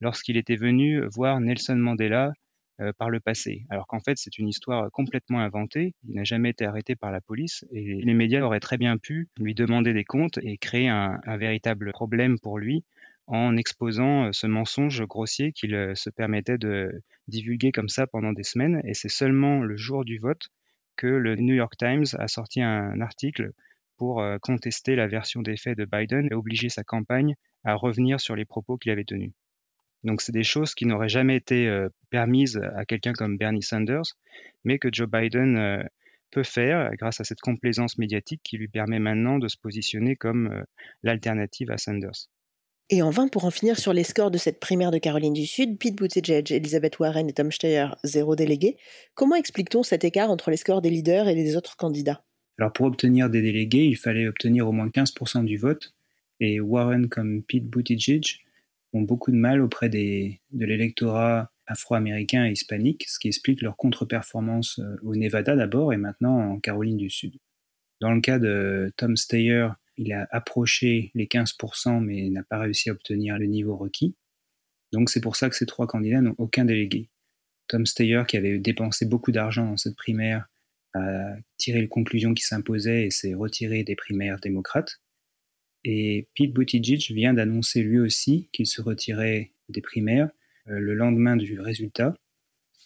lorsqu'il 0.00 0.36
était 0.36 0.56
venu 0.56 1.02
voir 1.06 1.38
Nelson 1.40 1.76
Mandela 1.76 2.32
euh, 2.80 2.92
par 2.98 3.10
le 3.10 3.20
passé. 3.20 3.66
Alors 3.70 3.86
qu'en 3.86 4.00
fait, 4.00 4.16
c'est 4.16 4.38
une 4.38 4.48
histoire 4.48 4.90
complètement 4.90 5.38
inventée. 5.38 5.94
Il 6.08 6.16
n'a 6.16 6.24
jamais 6.24 6.50
été 6.50 6.64
arrêté 6.64 6.96
par 6.96 7.12
la 7.12 7.20
police 7.20 7.64
et 7.70 8.00
les 8.02 8.14
médias 8.14 8.40
auraient 8.40 8.58
très 8.58 8.78
bien 8.78 8.96
pu 8.96 9.28
lui 9.38 9.54
demander 9.54 9.92
des 9.92 10.04
comptes 10.04 10.38
et 10.42 10.56
créer 10.56 10.88
un, 10.88 11.20
un 11.24 11.36
véritable 11.36 11.92
problème 11.92 12.38
pour 12.40 12.58
lui 12.58 12.84
en 13.26 13.56
exposant 13.56 14.26
euh, 14.26 14.32
ce 14.32 14.46
mensonge 14.46 15.02
grossier 15.04 15.52
qu'il 15.52 15.74
euh, 15.74 15.94
se 15.94 16.10
permettait 16.10 16.58
de 16.58 17.02
divulguer 17.28 17.72
comme 17.72 17.88
ça 17.88 18.06
pendant 18.06 18.32
des 18.32 18.42
semaines. 18.42 18.82
Et 18.84 18.94
c'est 18.94 19.08
seulement 19.08 19.60
le 19.62 19.76
jour 19.76 20.04
du 20.04 20.18
vote 20.18 20.48
que 20.96 21.06
le 21.06 21.36
New 21.36 21.54
York 21.54 21.74
Times 21.76 22.04
a 22.18 22.28
sorti 22.28 22.60
un 22.62 23.00
article 23.00 23.52
pour 23.96 24.20
euh, 24.20 24.38
contester 24.38 24.96
la 24.96 25.06
version 25.06 25.42
des 25.42 25.56
faits 25.56 25.78
de 25.78 25.86
Biden 25.86 26.28
et 26.30 26.34
obliger 26.34 26.68
sa 26.68 26.84
campagne 26.84 27.34
à 27.64 27.74
revenir 27.74 28.20
sur 28.20 28.36
les 28.36 28.44
propos 28.44 28.76
qu'il 28.76 28.92
avait 28.92 29.04
tenus. 29.04 29.32
Donc 30.02 30.20
c'est 30.20 30.32
des 30.32 30.44
choses 30.44 30.74
qui 30.74 30.84
n'auraient 30.84 31.08
jamais 31.08 31.36
été 31.36 31.86
permises 32.10 32.60
à 32.76 32.84
quelqu'un 32.84 33.14
comme 33.14 33.38
Bernie 33.38 33.62
Sanders, 33.62 34.02
mais 34.62 34.78
que 34.78 34.90
Joe 34.92 35.08
Biden 35.08 35.88
peut 36.30 36.42
faire 36.42 36.94
grâce 36.98 37.22
à 37.22 37.24
cette 37.24 37.40
complaisance 37.40 37.96
médiatique 37.96 38.42
qui 38.44 38.58
lui 38.58 38.68
permet 38.68 38.98
maintenant 38.98 39.38
de 39.38 39.48
se 39.48 39.56
positionner 39.56 40.14
comme 40.14 40.62
l'alternative 41.02 41.70
à 41.70 41.78
Sanders. 41.78 42.28
Et 42.90 43.00
en 43.00 43.10
vain 43.10 43.28
pour 43.28 43.46
en 43.46 43.50
finir 43.50 43.78
sur 43.78 43.94
les 43.94 44.04
scores 44.04 44.30
de 44.30 44.36
cette 44.36 44.60
primaire 44.60 44.90
de 44.90 44.98
Caroline 44.98 45.32
du 45.32 45.46
Sud, 45.46 45.78
Pete 45.78 45.96
Buttigieg, 45.96 46.52
Elizabeth 46.52 46.98
Warren 46.98 47.28
et 47.28 47.32
Tom 47.32 47.50
Steyer, 47.50 47.86
zéro 48.04 48.36
délégué. 48.36 48.76
Comment 49.14 49.36
explique-t-on 49.36 49.82
cet 49.82 50.04
écart 50.04 50.30
entre 50.30 50.50
les 50.50 50.58
scores 50.58 50.82
des 50.82 50.90
leaders 50.90 51.28
et 51.28 51.34
des 51.34 51.56
autres 51.56 51.76
candidats? 51.76 52.22
Alors 52.58 52.72
pour 52.72 52.86
obtenir 52.86 53.30
des 53.30 53.40
délégués, 53.40 53.86
il 53.86 53.96
fallait 53.96 54.28
obtenir 54.28 54.68
au 54.68 54.72
moins 54.72 54.88
15% 54.88 55.44
du 55.44 55.56
vote, 55.56 55.94
et 56.40 56.60
Warren 56.60 57.08
comme 57.08 57.42
Pete 57.42 57.64
Buttigieg 57.64 58.40
ont 58.92 59.00
beaucoup 59.02 59.30
de 59.30 59.36
mal 59.36 59.62
auprès 59.62 59.88
de 59.88 60.36
l'électorat 60.52 61.50
afro-américain 61.66 62.46
et 62.46 62.52
hispanique, 62.52 63.06
ce 63.08 63.18
qui 63.18 63.28
explique 63.28 63.62
leur 63.62 63.76
contre-performance 63.76 64.78
euh, 64.80 64.96
au 65.02 65.16
Nevada 65.16 65.56
d'abord 65.56 65.94
et 65.94 65.96
maintenant 65.96 66.38
en 66.38 66.60
Caroline 66.60 66.98
du 66.98 67.08
Sud. 67.08 67.38
Dans 68.00 68.12
le 68.12 68.20
cas 68.20 68.38
de 68.38 68.92
Tom 68.96 69.16
Steyer, 69.16 69.68
il 69.96 70.12
a 70.12 70.26
approché 70.30 71.10
les 71.14 71.26
15%, 71.26 72.00
mais 72.00 72.28
n'a 72.30 72.42
pas 72.42 72.58
réussi 72.58 72.90
à 72.90 72.92
obtenir 72.92 73.38
le 73.38 73.46
niveau 73.46 73.76
requis. 73.76 74.16
Donc 74.92 75.10
c'est 75.10 75.20
pour 75.20 75.36
ça 75.36 75.48
que 75.48 75.56
ces 75.56 75.66
trois 75.66 75.86
candidats 75.86 76.20
n'ont 76.20 76.34
aucun 76.38 76.64
délégué. 76.64 77.10
Tom 77.68 77.86
Steyer, 77.86 78.22
qui 78.28 78.36
avait 78.36 78.58
dépensé 78.58 79.06
beaucoup 79.06 79.32
d'argent 79.32 79.66
dans 79.66 79.76
cette 79.76 79.96
primaire, 79.96 80.46
a 80.94 81.34
tiré 81.56 81.80
les 81.80 81.88
conclusions 81.88 82.34
qui 82.34 82.44
s'imposaient 82.44 83.06
et 83.06 83.10
s'est 83.10 83.34
retiré 83.34 83.82
des 83.82 83.96
primaires 83.96 84.38
démocrates. 84.38 85.00
Et 85.82 86.28
Pete 86.34 86.52
Buttigieg 86.52 87.00
vient 87.10 87.34
d'annoncer 87.34 87.82
lui 87.82 87.98
aussi 87.98 88.48
qu'il 88.52 88.66
se 88.66 88.80
retirait 88.80 89.52
des 89.68 89.80
primaires 89.80 90.30
euh, 90.68 90.78
le 90.78 90.94
lendemain 90.94 91.36
du 91.36 91.60
résultat. 91.60 92.14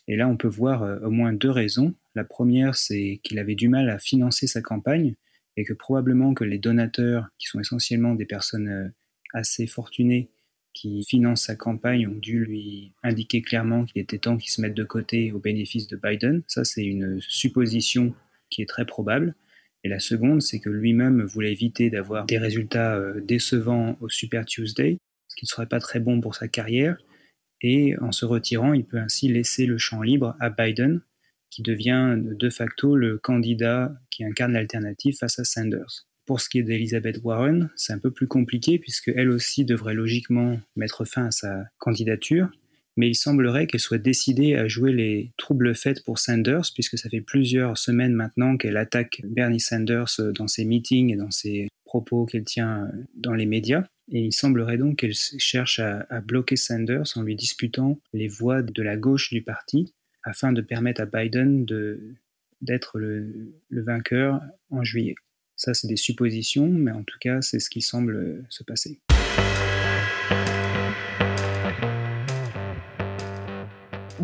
Et 0.08 0.16
là, 0.16 0.26
on 0.26 0.36
peut 0.36 0.48
voir 0.48 0.82
euh, 0.82 0.98
au 1.00 1.10
moins 1.10 1.32
deux 1.32 1.50
raisons. 1.50 1.94
La 2.14 2.24
première, 2.24 2.74
c'est 2.74 3.20
qu'il 3.22 3.38
avait 3.38 3.54
du 3.54 3.68
mal 3.68 3.88
à 3.90 3.98
financer 3.98 4.46
sa 4.46 4.62
campagne 4.62 5.14
et 5.58 5.64
que 5.64 5.72
probablement 5.72 6.34
que 6.34 6.44
les 6.44 6.58
donateurs, 6.58 7.26
qui 7.36 7.48
sont 7.48 7.58
essentiellement 7.58 8.14
des 8.14 8.26
personnes 8.26 8.68
euh, 8.68 8.88
assez 9.34 9.66
fortunées, 9.66 10.30
qui 10.72 11.04
financent 11.04 11.46
sa 11.46 11.56
campagne, 11.56 12.06
ont 12.06 12.14
dû 12.14 12.44
lui 12.44 12.92
indiquer 13.02 13.42
clairement 13.42 13.84
qu'il 13.84 14.00
était 14.00 14.18
temps 14.18 14.36
qu'il 14.36 14.52
se 14.52 14.60
mette 14.60 14.74
de 14.74 14.84
côté 14.84 15.32
au 15.32 15.40
bénéfice 15.40 15.88
de 15.88 15.96
Biden. 15.96 16.44
Ça, 16.46 16.64
c'est 16.64 16.84
une 16.84 17.20
supposition 17.20 18.14
qui 18.50 18.62
est 18.62 18.66
très 18.66 18.86
probable. 18.86 19.34
Et 19.82 19.88
la 19.88 19.98
seconde, 19.98 20.42
c'est 20.42 20.60
que 20.60 20.70
lui-même 20.70 21.24
voulait 21.24 21.50
éviter 21.50 21.90
d'avoir 21.90 22.26
des 22.26 22.38
résultats 22.38 22.94
euh, 22.94 23.20
décevants 23.20 23.98
au 24.00 24.08
Super 24.08 24.44
Tuesday, 24.44 24.98
ce 25.26 25.34
qui 25.34 25.44
ne 25.44 25.48
serait 25.48 25.66
pas 25.66 25.80
très 25.80 25.98
bon 25.98 26.20
pour 26.20 26.36
sa 26.36 26.46
carrière. 26.46 26.98
Et 27.62 27.98
en 28.00 28.12
se 28.12 28.24
retirant, 28.24 28.74
il 28.74 28.84
peut 28.84 28.98
ainsi 28.98 29.26
laisser 29.26 29.66
le 29.66 29.76
champ 29.76 30.02
libre 30.02 30.36
à 30.38 30.50
Biden, 30.50 31.00
qui 31.50 31.62
devient 31.62 32.16
de 32.18 32.50
facto 32.50 32.96
le 32.96 33.18
candidat 33.18 33.92
qui 34.10 34.24
incarne 34.24 34.52
l'alternative 34.52 35.16
face 35.18 35.38
à 35.38 35.44
Sanders. 35.44 36.06
Pour 36.26 36.40
ce 36.40 36.48
qui 36.50 36.58
est 36.58 36.62
d'Elizabeth 36.62 37.20
Warren, 37.24 37.70
c'est 37.74 37.94
un 37.94 37.98
peu 37.98 38.10
plus 38.10 38.28
compliqué 38.28 38.78
puisque 38.78 39.08
elle 39.08 39.30
aussi 39.30 39.64
devrait 39.64 39.94
logiquement 39.94 40.60
mettre 40.76 41.06
fin 41.06 41.26
à 41.26 41.30
sa 41.30 41.64
candidature, 41.78 42.50
mais 42.98 43.08
il 43.08 43.14
semblerait 43.14 43.66
qu'elle 43.66 43.80
soit 43.80 43.96
décidée 43.96 44.54
à 44.54 44.68
jouer 44.68 44.92
les 44.92 45.32
troubles 45.38 45.74
faits 45.74 46.04
pour 46.04 46.18
Sanders 46.18 46.70
puisque 46.74 46.98
ça 46.98 47.08
fait 47.08 47.22
plusieurs 47.22 47.78
semaines 47.78 48.12
maintenant 48.12 48.56
qu'elle 48.56 48.76
attaque 48.76 49.22
Bernie 49.24 49.60
Sanders 49.60 50.20
dans 50.34 50.48
ses 50.48 50.64
meetings 50.64 51.12
et 51.12 51.16
dans 51.16 51.30
ses 51.30 51.68
propos 51.84 52.26
qu'elle 52.26 52.44
tient 52.44 52.90
dans 53.14 53.34
les 53.34 53.46
médias. 53.46 53.84
Et 54.10 54.20
il 54.20 54.32
semblerait 54.32 54.78
donc 54.78 54.98
qu'elle 54.98 55.14
cherche 55.14 55.78
à, 55.78 56.06
à 56.10 56.20
bloquer 56.20 56.56
Sanders 56.56 57.06
en 57.16 57.22
lui 57.22 57.36
disputant 57.36 57.98
les 58.12 58.28
voix 58.28 58.62
de 58.62 58.82
la 58.82 58.96
gauche 58.96 59.30
du 59.30 59.42
parti 59.42 59.94
afin 60.24 60.52
de 60.52 60.60
permettre 60.60 61.00
à 61.00 61.06
Biden 61.06 61.66
d'être 62.60 62.98
le, 62.98 63.54
le 63.68 63.82
vainqueur 63.82 64.40
en 64.70 64.84
juillet. 64.84 65.14
Ça, 65.56 65.74
c'est 65.74 65.88
des 65.88 65.96
suppositions, 65.96 66.68
mais 66.68 66.92
en 66.92 67.02
tout 67.02 67.18
cas, 67.20 67.42
c'est 67.42 67.58
ce 67.58 67.70
qui 67.70 67.82
semble 67.82 68.44
se 68.48 68.62
passer. 68.62 69.00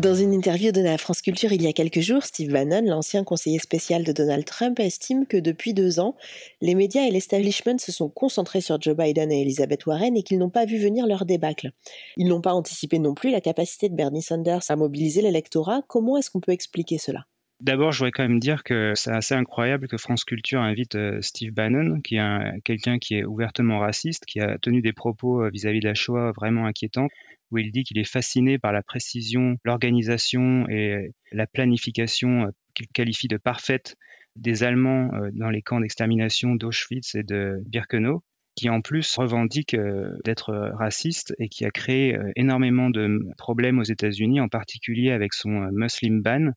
Dans 0.05 0.13
une 0.13 0.33
interview 0.33 0.71
donnée 0.71 0.93
à 0.93 0.99
France 0.99 1.23
Culture 1.23 1.51
il 1.51 1.63
y 1.63 1.67
a 1.67 1.73
quelques 1.73 2.01
jours, 2.01 2.21
Steve 2.21 2.51
Bannon, 2.51 2.83
l'ancien 2.85 3.23
conseiller 3.23 3.57
spécial 3.57 4.03
de 4.03 4.11
Donald 4.11 4.45
Trump, 4.45 4.79
estime 4.79 5.25
que 5.25 5.35
depuis 5.35 5.73
deux 5.73 5.99
ans, 5.99 6.15
les 6.61 6.75
médias 6.75 7.07
et 7.07 7.09
l'establishment 7.09 7.79
se 7.79 7.91
sont 7.91 8.07
concentrés 8.07 8.61
sur 8.61 8.79
Joe 8.79 8.95
Biden 8.95 9.31
et 9.31 9.41
Elizabeth 9.41 9.87
Warren 9.87 10.15
et 10.15 10.21
qu'ils 10.21 10.37
n'ont 10.37 10.51
pas 10.51 10.65
vu 10.65 10.77
venir 10.77 11.07
leur 11.07 11.25
débâcle. 11.25 11.71
Ils 12.17 12.27
n'ont 12.27 12.41
pas 12.41 12.53
anticipé 12.53 12.99
non 12.99 13.15
plus 13.15 13.31
la 13.31 13.41
capacité 13.41 13.89
de 13.89 13.95
Bernie 13.95 14.21
Sanders 14.21 14.61
à 14.69 14.75
mobiliser 14.75 15.23
l'électorat. 15.23 15.81
Comment 15.87 16.17
est-ce 16.17 16.29
qu'on 16.29 16.39
peut 16.39 16.51
expliquer 16.51 16.99
cela? 16.99 17.25
D'abord, 17.61 17.93
je 17.93 17.99
voudrais 17.99 18.11
quand 18.11 18.27
même 18.27 18.39
dire 18.39 18.63
que 18.63 18.91
c'est 18.95 19.11
assez 19.11 19.33
incroyable 19.33 19.87
que 19.87 19.97
France 19.97 20.25
Culture 20.25 20.59
invite 20.59 20.95
euh, 20.95 21.21
Steve 21.21 21.53
Bannon, 21.53 22.01
qui 22.01 22.17
est 22.17 22.61
quelqu'un 22.63 22.99
qui 22.99 23.15
est 23.15 23.23
ouvertement 23.23 23.79
raciste, 23.79 24.25
qui 24.25 24.41
a 24.41 24.57
tenu 24.59 24.81
des 24.81 24.91
propos 24.91 25.41
euh, 25.41 25.49
vis-à-vis 25.49 25.79
de 25.79 25.87
la 25.87 25.93
Shoah 25.93 26.33
vraiment 26.35 26.65
inquiétants, 26.65 27.07
où 27.51 27.57
il 27.57 27.71
dit 27.71 27.83
qu'il 27.83 27.97
est 27.97 28.09
fasciné 28.09 28.57
par 28.57 28.71
la 28.73 28.83
précision, 28.83 29.57
l'organisation 29.63 30.67
et 30.69 31.11
la 31.31 31.47
planification 31.47 32.43
euh, 32.43 32.49
qu'il 32.73 32.87
qualifie 32.87 33.27
de 33.27 33.37
parfaite 33.37 33.95
des 34.35 34.63
Allemands 34.63 35.11
dans 35.31 35.49
les 35.49 35.61
camps 35.61 35.79
d'extermination 35.79 36.55
d'Auschwitz 36.55 37.15
et 37.15 37.23
de 37.23 37.63
Birkenau 37.67 38.21
qui 38.53 38.69
en 38.69 38.81
plus 38.81 39.15
revendique 39.15 39.77
d'être 40.25 40.73
raciste 40.77 41.33
et 41.39 41.47
qui 41.47 41.63
a 41.63 41.71
créé 41.71 42.17
énormément 42.35 42.89
de 42.89 43.19
problèmes 43.37 43.79
aux 43.79 43.83
États-Unis, 43.83 44.41
en 44.41 44.49
particulier 44.49 45.11
avec 45.11 45.33
son 45.33 45.69
Muslim 45.71 46.21
ban, 46.21 46.51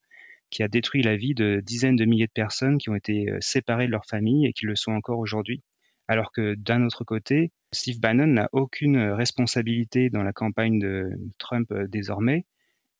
qui 0.50 0.62
a 0.62 0.68
détruit 0.68 1.02
la 1.02 1.16
vie 1.16 1.34
de 1.34 1.60
dizaines 1.64 1.96
de 1.96 2.04
milliers 2.04 2.26
de 2.26 2.32
personnes 2.32 2.78
qui 2.78 2.90
ont 2.90 2.94
été 2.94 3.28
euh, 3.30 3.38
séparées 3.40 3.86
de 3.86 3.92
leur 3.92 4.06
famille 4.06 4.46
et 4.46 4.52
qui 4.52 4.66
le 4.66 4.76
sont 4.76 4.92
encore 4.92 5.18
aujourd'hui. 5.18 5.62
Alors 6.08 6.32
que 6.32 6.54
d'un 6.54 6.84
autre 6.84 7.04
côté, 7.04 7.52
Steve 7.72 8.00
Bannon 8.00 8.26
n'a 8.26 8.48
aucune 8.52 8.98
responsabilité 8.98 10.08
dans 10.08 10.22
la 10.22 10.32
campagne 10.32 10.78
de 10.78 11.10
Trump 11.38 11.70
euh, 11.70 11.86
désormais 11.86 12.46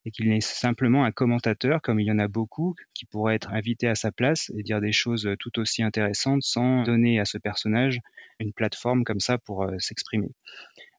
et 0.05 0.11
qu'il 0.11 0.29
n'est 0.29 0.41
simplement 0.41 1.05
un 1.05 1.11
commentateur, 1.11 1.83
comme 1.83 2.01
il 2.01 2.07
y 2.07 2.13
en 2.13 2.19
a 2.19 2.29
beaucoup, 2.29 2.75
qui 2.95 3.05
pourrait 3.07 3.35
être 3.35 3.51
invité 3.51 3.89
à 3.89 3.95
sa 3.95 4.13
place 4.13 4.51
et 4.57 4.63
dire 4.63 4.81
des 4.81 4.93
choses 4.93 5.27
euh, 5.27 5.37
tout 5.39 5.59
aussi 5.59 5.83
intéressantes 5.83 6.43
sans 6.43 6.83
donner 6.85 7.19
à 7.19 7.25
ce 7.25 7.39
personnage 7.39 7.99
une 8.39 8.53
plateforme 8.53 9.05
comme 9.05 9.21
ça 9.21 9.39
pour 9.39 9.67
s'exprimer. 9.79 10.31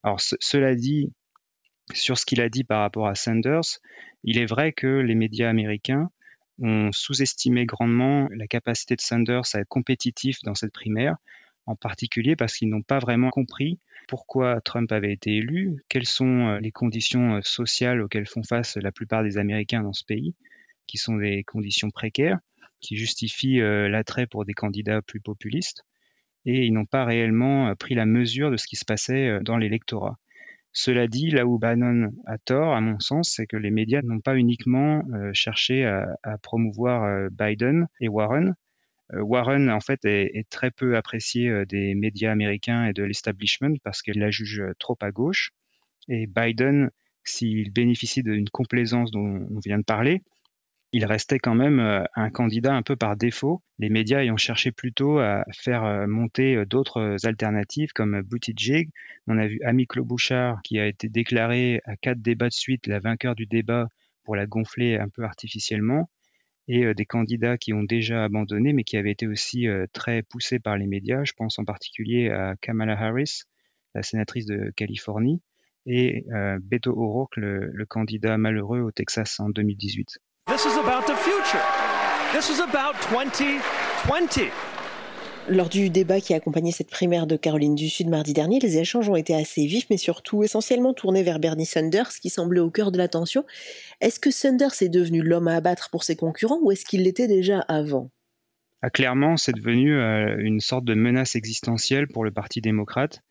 Alors 0.03 0.19
cela 0.19 0.75
dit, 0.75 1.13
sur 1.93 2.17
ce 2.17 2.25
qu'il 2.25 2.41
a 2.41 2.49
dit 2.49 2.63
par 2.63 2.81
rapport 2.81 3.07
à 3.07 3.15
Sanders, 3.15 3.79
il 4.23 4.37
est 4.37 4.45
vrai 4.45 4.73
que 4.73 4.87
les 4.87 5.15
médias 5.15 5.49
américains 5.49 6.09
ont 6.61 6.91
sous-estimé 6.91 7.65
grandement 7.65 8.27
la 8.31 8.47
capacité 8.47 8.95
de 8.95 9.01
Sanders 9.01 9.43
à 9.53 9.59
être 9.59 9.67
compétitif 9.67 10.39
dans 10.43 10.55
cette 10.55 10.73
primaire, 10.73 11.15
en 11.69 11.75
particulier 11.75 12.35
parce 12.35 12.55
qu'ils 12.55 12.69
n'ont 12.69 12.81
pas 12.81 12.99
vraiment 12.99 13.29
compris 13.29 13.79
pourquoi 14.07 14.59
Trump 14.61 14.91
avait 14.91 15.13
été 15.13 15.35
élu, 15.37 15.83
quelles 15.87 16.05
sont 16.05 16.47
euh, 16.47 16.59
les 16.59 16.71
conditions 16.71 17.35
euh, 17.35 17.39
sociales 17.43 18.01
auxquelles 18.01 18.25
font 18.25 18.43
face 18.43 18.75
la 18.77 18.91
plupart 18.91 19.23
des 19.23 19.37
Américains 19.37 19.83
dans 19.83 19.93
ce 19.93 20.03
pays, 20.03 20.35
qui 20.87 20.97
sont 20.97 21.17
des 21.17 21.43
conditions 21.43 21.91
précaires, 21.91 22.39
qui 22.81 22.95
justifient 22.95 23.61
euh, 23.61 23.87
l'attrait 23.87 24.25
pour 24.25 24.45
des 24.45 24.53
candidats 24.53 25.01
plus 25.01 25.21
populistes, 25.21 25.83
et 26.45 26.65
ils 26.65 26.73
n'ont 26.73 26.85
pas 26.85 27.05
réellement 27.05 27.75
pris 27.75 27.93
la 27.93 28.05
mesure 28.05 28.49
de 28.49 28.57
ce 28.57 28.65
qui 28.65 28.77
se 28.77 28.85
passait 28.85 29.39
dans 29.41 29.57
l'électorat. 29.57 30.17
Cela 30.71 31.07
dit, 31.07 31.31
là 31.31 31.45
où 31.45 31.57
Bannon 31.57 32.11
a 32.27 32.37
tort, 32.37 32.75
à 32.75 32.81
mon 32.81 32.99
sens, 32.99 33.33
c'est 33.35 33.47
que 33.47 33.57
les 33.57 33.71
médias 33.71 34.01
n'ont 34.03 34.19
pas 34.19 34.35
uniquement 34.35 35.03
euh, 35.13 35.31
cherché 35.33 35.85
à, 35.85 36.37
promouvoir 36.43 37.03
euh, 37.03 37.27
Biden 37.31 37.87
et 37.99 38.07
Warren. 38.07 38.55
Euh, 39.13 39.21
Warren, 39.21 39.69
en 39.69 39.79
fait, 39.79 40.05
est, 40.05 40.49
très 40.49 40.71
peu 40.71 40.95
apprécié 40.95 41.65
des 41.65 41.95
médias 41.95 42.31
américains 42.31 42.85
et 42.85 42.93
de 42.93 43.03
l'establishment 43.03 43.75
parce 43.83 44.01
qu'elle 44.01 44.19
la 44.19 44.31
juge 44.31 44.63
trop 44.79 44.97
à 45.01 45.11
gauche. 45.11 45.51
Et 46.07 46.27
Biden, 46.27 46.91
s'il 47.23 47.71
bénéficie 47.71 48.23
d'une 48.23 48.49
complaisance 48.49 49.11
dont 49.11 49.47
on 49.51 49.59
vient 49.59 49.77
de 49.77 49.83
parler, 49.83 50.21
il 50.91 51.05
restait 51.05 51.39
quand 51.39 51.53
même 51.53 51.79
euh, 51.79 52.03
un 52.15 52.29
candidat 52.31 52.73
un 52.73 52.81
peu 52.81 52.95
par 52.95 53.15
défaut, 53.15 53.61
les 53.77 53.89
médias 53.89 54.21
ayant 54.21 54.37
cherché 54.37 54.71
plutôt 54.71 55.19
à 55.19 55.45
faire 55.53 55.83
euh, 55.83 56.07
monter 56.07 56.55
euh, 56.55 56.65
d'autres 56.65 57.17
alternatives 57.25 57.91
comme 57.93 58.21
Buttigieg. 58.21 58.89
On 59.27 59.37
a 59.37 59.47
vu 59.47 59.59
Ami 59.63 59.85
Klobuchar 59.85 60.61
qui 60.63 60.79
a 60.79 60.87
été 60.87 61.07
déclaré 61.07 61.81
à 61.85 61.95
quatre 61.95 62.21
débats 62.21 62.47
de 62.47 62.53
suite 62.53 62.87
la 62.87 62.99
vainqueur 62.99 63.35
du 63.35 63.45
débat 63.45 63.87
pour 64.23 64.35
la 64.35 64.47
gonfler 64.47 64.97
un 64.97 65.09
peu 65.09 65.23
artificiellement 65.23 66.09
et 66.69 66.93
des 66.93 67.05
candidats 67.05 67.57
qui 67.57 67.73
ont 67.73 67.83
déjà 67.83 68.23
abandonné 68.23 68.71
mais 68.71 68.83
qui 68.83 68.95
avaient 68.95 69.11
été 69.11 69.27
aussi 69.27 69.67
très 69.91 70.21
poussés 70.21 70.59
par 70.59 70.77
les 70.77 70.87
médias. 70.87 71.25
Je 71.25 71.33
pense 71.35 71.59
en 71.59 71.65
particulier 71.65 72.29
à 72.29 72.55
Kamala 72.61 72.93
Harris, 72.93 73.41
la 73.95 74.03
sénatrice 74.03 74.45
de 74.45 74.71
Californie, 74.75 75.41
et 75.85 76.25
Beto 76.61 76.91
O'Rourke, 76.91 77.37
le 77.37 77.85
candidat 77.87 78.37
malheureux 78.37 78.81
au 78.81 78.91
Texas 78.91 79.39
en 79.39 79.49
2018. 79.49 80.19
This 80.47 80.65
is 80.65 80.77
about 80.77 81.05
the 81.07 81.17
future. 81.17 81.61
This 82.31 82.49
is 82.49 82.61
about 82.61 82.93
2020. 83.09 84.68
Lors 85.49 85.67
du 85.67 85.89
débat 85.89 86.21
qui 86.21 86.35
a 86.35 86.37
accompagné 86.37 86.71
cette 86.71 86.91
primaire 86.91 87.25
de 87.25 87.35
Caroline 87.35 87.73
du 87.73 87.89
Sud 87.89 88.07
mardi 88.07 88.33
dernier, 88.33 88.59
les 88.59 88.77
échanges 88.77 89.09
ont 89.09 89.15
été 89.15 89.33
assez 89.33 89.65
vifs, 89.65 89.87
mais 89.89 89.97
surtout 89.97 90.43
essentiellement 90.43 90.93
tournés 90.93 91.23
vers 91.23 91.39
Bernie 91.39 91.65
Sanders, 91.65 92.09
qui 92.21 92.29
semblait 92.29 92.59
au 92.59 92.69
cœur 92.69 92.91
de 92.91 92.99
l'attention. 92.99 93.43
Est-ce 93.99 94.19
que 94.19 94.29
Sanders 94.29 94.79
est 94.81 94.89
devenu 94.89 95.23
l'homme 95.23 95.47
à 95.47 95.55
abattre 95.55 95.89
pour 95.89 96.03
ses 96.03 96.15
concurrents 96.15 96.59
ou 96.61 96.71
est-ce 96.71 96.85
qu'il 96.85 97.01
l'était 97.01 97.27
déjà 97.27 97.61
avant? 97.61 98.11
Ah, 98.83 98.91
Clairement, 98.91 99.37
c'est 99.37 99.55
devenu 99.55 99.95
euh, 99.95 100.37
une 100.37 100.59
sorte 100.59 100.85
de 100.85 100.93
menace 100.93 101.35
existentielle 101.35 102.07
pour 102.07 102.23
le 102.23 102.29
Parti 102.29 102.61
démocrate. 102.61 103.21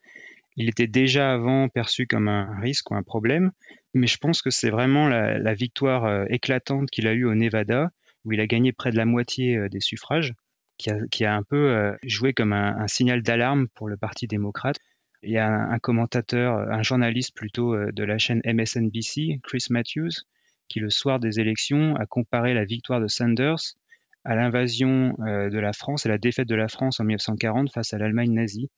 Il 0.57 0.67
était 0.67 0.87
déjà 0.87 1.31
avant 1.31 1.69
perçu 1.69 2.05
comme 2.05 2.27
un 2.27 2.59
risque 2.59 2.91
ou 2.91 2.95
un 2.95 3.03
problème, 3.03 3.51
mais 3.93 4.07
je 4.07 4.17
pense 4.17 4.41
que 4.41 4.49
c'est 4.49 4.71
vraiment 4.71 5.07
la, 5.07 5.53
victoire 5.53 6.03
euh, 6.03 6.25
éclatante 6.27 6.89
qu'il 6.89 7.07
a 7.07 7.13
eue 7.13 7.23
au 7.23 7.33
Nevada, 7.33 7.91
où 8.25 8.33
il 8.33 8.41
a 8.41 8.47
gagné 8.47 8.73
près 8.73 8.91
de 8.91 8.97
la 8.97 9.05
moitié 9.05 9.55
euh, 9.55 9.69
des 9.69 9.79
suffrages, 9.79 10.33
qui 10.79 11.25
a, 11.25 11.35
un 11.35 11.43
peu 11.43 11.71
euh, 11.71 11.95
joué 12.03 12.33
comme 12.33 12.53
un, 12.53 12.87
signal 12.87 13.21
d'alarme 13.21 13.67
pour 13.75 13.87
le 13.87 13.97
Parti 13.97 14.27
démocrate. 14.27 14.77
Il 15.21 15.31
y 15.31 15.37
a 15.37 15.47
un, 15.47 15.79
commentateur, 15.79 16.57
un 16.71 16.81
journaliste 16.81 17.35
plutôt 17.35 17.75
de 17.75 18.03
la 18.03 18.17
chaîne 18.17 18.41
MSNBC, 18.45 19.41
Chris 19.43 19.65
Matthews, 19.69 20.23
qui 20.69 20.79
le 20.79 20.89
soir 20.89 21.19
des 21.19 21.41
élections 21.41 21.95
a 21.97 22.05
comparé 22.05 22.53
la 22.53 22.63
victoire 22.63 23.01
de 23.01 23.07
Sanders 23.07 23.75
à 24.23 24.35
l'invasion 24.35 25.17
de 25.19 25.59
la 25.59 25.73
France 25.73 26.05
et 26.05 26.09
la 26.09 26.17
défaite 26.17 26.47
de 26.47 26.55
la 26.55 26.69
France 26.69 27.01
en 27.01 27.03
1940 27.03 27.69
face 27.73 27.93
à 27.93 27.97
l'Allemagne 27.97 28.31
nazie. 28.31 28.69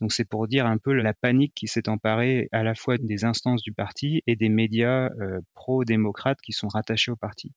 Donc 0.00 0.12
c'est 0.12 0.24
pour 0.24 0.48
dire 0.48 0.66
un 0.66 0.78
peu 0.78 0.92
la 0.92 1.14
panique 1.14 1.54
qui 1.54 1.68
s'est 1.68 1.88
emparée 1.88 2.48
à 2.52 2.62
la 2.62 2.74
fois 2.74 2.98
des 2.98 3.24
instances 3.24 3.62
du 3.62 3.72
parti 3.72 4.22
et 4.26 4.36
des 4.36 4.48
médias 4.48 5.08
euh, 5.20 5.40
pro-démocrates 5.54 6.40
qui 6.42 6.52
sont 6.52 6.68
rattachés 6.68 7.12
au 7.12 7.16
parti. 7.16 7.52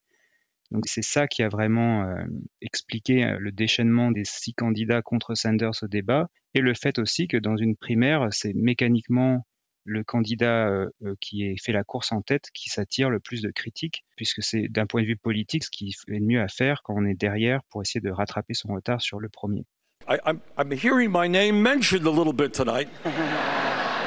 Donc 0.72 0.88
c'est 0.88 1.04
ça 1.04 1.28
qui 1.28 1.44
a 1.44 1.50
vraiment 1.50 2.04
euh, 2.04 2.26
expliqué 2.62 3.36
le 3.40 3.52
déchaînement 3.52 4.12
des 4.12 4.26
six 4.26 4.54
candidats 4.54 5.02
contre 5.02 5.34
Sanders 5.36 5.82
au 5.82 5.88
débat 5.88 6.30
et 6.54 6.62
le 6.62 6.74
fait 6.74 7.00
aussi 7.00 7.28
que 7.28 7.38
dans 7.38 7.56
une 7.56 7.76
primaire, 7.76 8.28
c'est 8.32 8.54
mécaniquement 8.54 9.46
le 9.86 10.04
candidat 10.04 10.68
euh, 10.68 10.90
qui 11.22 11.44
est 11.44 11.56
fait 11.64 11.72
la 11.72 11.84
course 11.84 12.12
en 12.12 12.22
tête 12.22 12.46
qui 12.54 12.70
s'attire 12.70 13.10
le 13.10 13.20
plus 13.20 13.42
de 13.42 13.52
critiques, 13.52 14.04
puisque 14.18 14.44
c'est 14.44 14.68
d'un 14.68 14.86
point 14.86 15.02
de 15.02 15.08
vue 15.08 15.16
politique 15.16 15.64
ce 15.64 15.70
qui 15.70 15.94
est 16.10 16.20
mieux 16.20 16.42
à 16.42 16.50
faire 16.50 16.82
quand 16.84 16.94
on 16.96 17.06
est 17.06 17.16
derrière 17.16 17.62
pour 17.70 17.82
essayer 17.82 18.02
de 18.02 18.12
rattraper 18.12 18.54
son 18.54 18.74
retard 18.74 19.02
sur 19.02 19.20
le 19.20 19.30
premier. 19.30 19.66
I, 20.10 20.18
I'm, 20.26 20.40
I'm 20.58 20.72
hearing 20.72 21.12
my 21.12 21.28
name 21.30 21.62
mentioned 21.62 22.06
a 22.06 22.12
little 22.12 22.34
bit 22.34 22.54
tonight. 22.54 22.90
I, 23.06 23.10
I 23.10 23.16
wonder 23.16 23.34
why. 23.36 24.07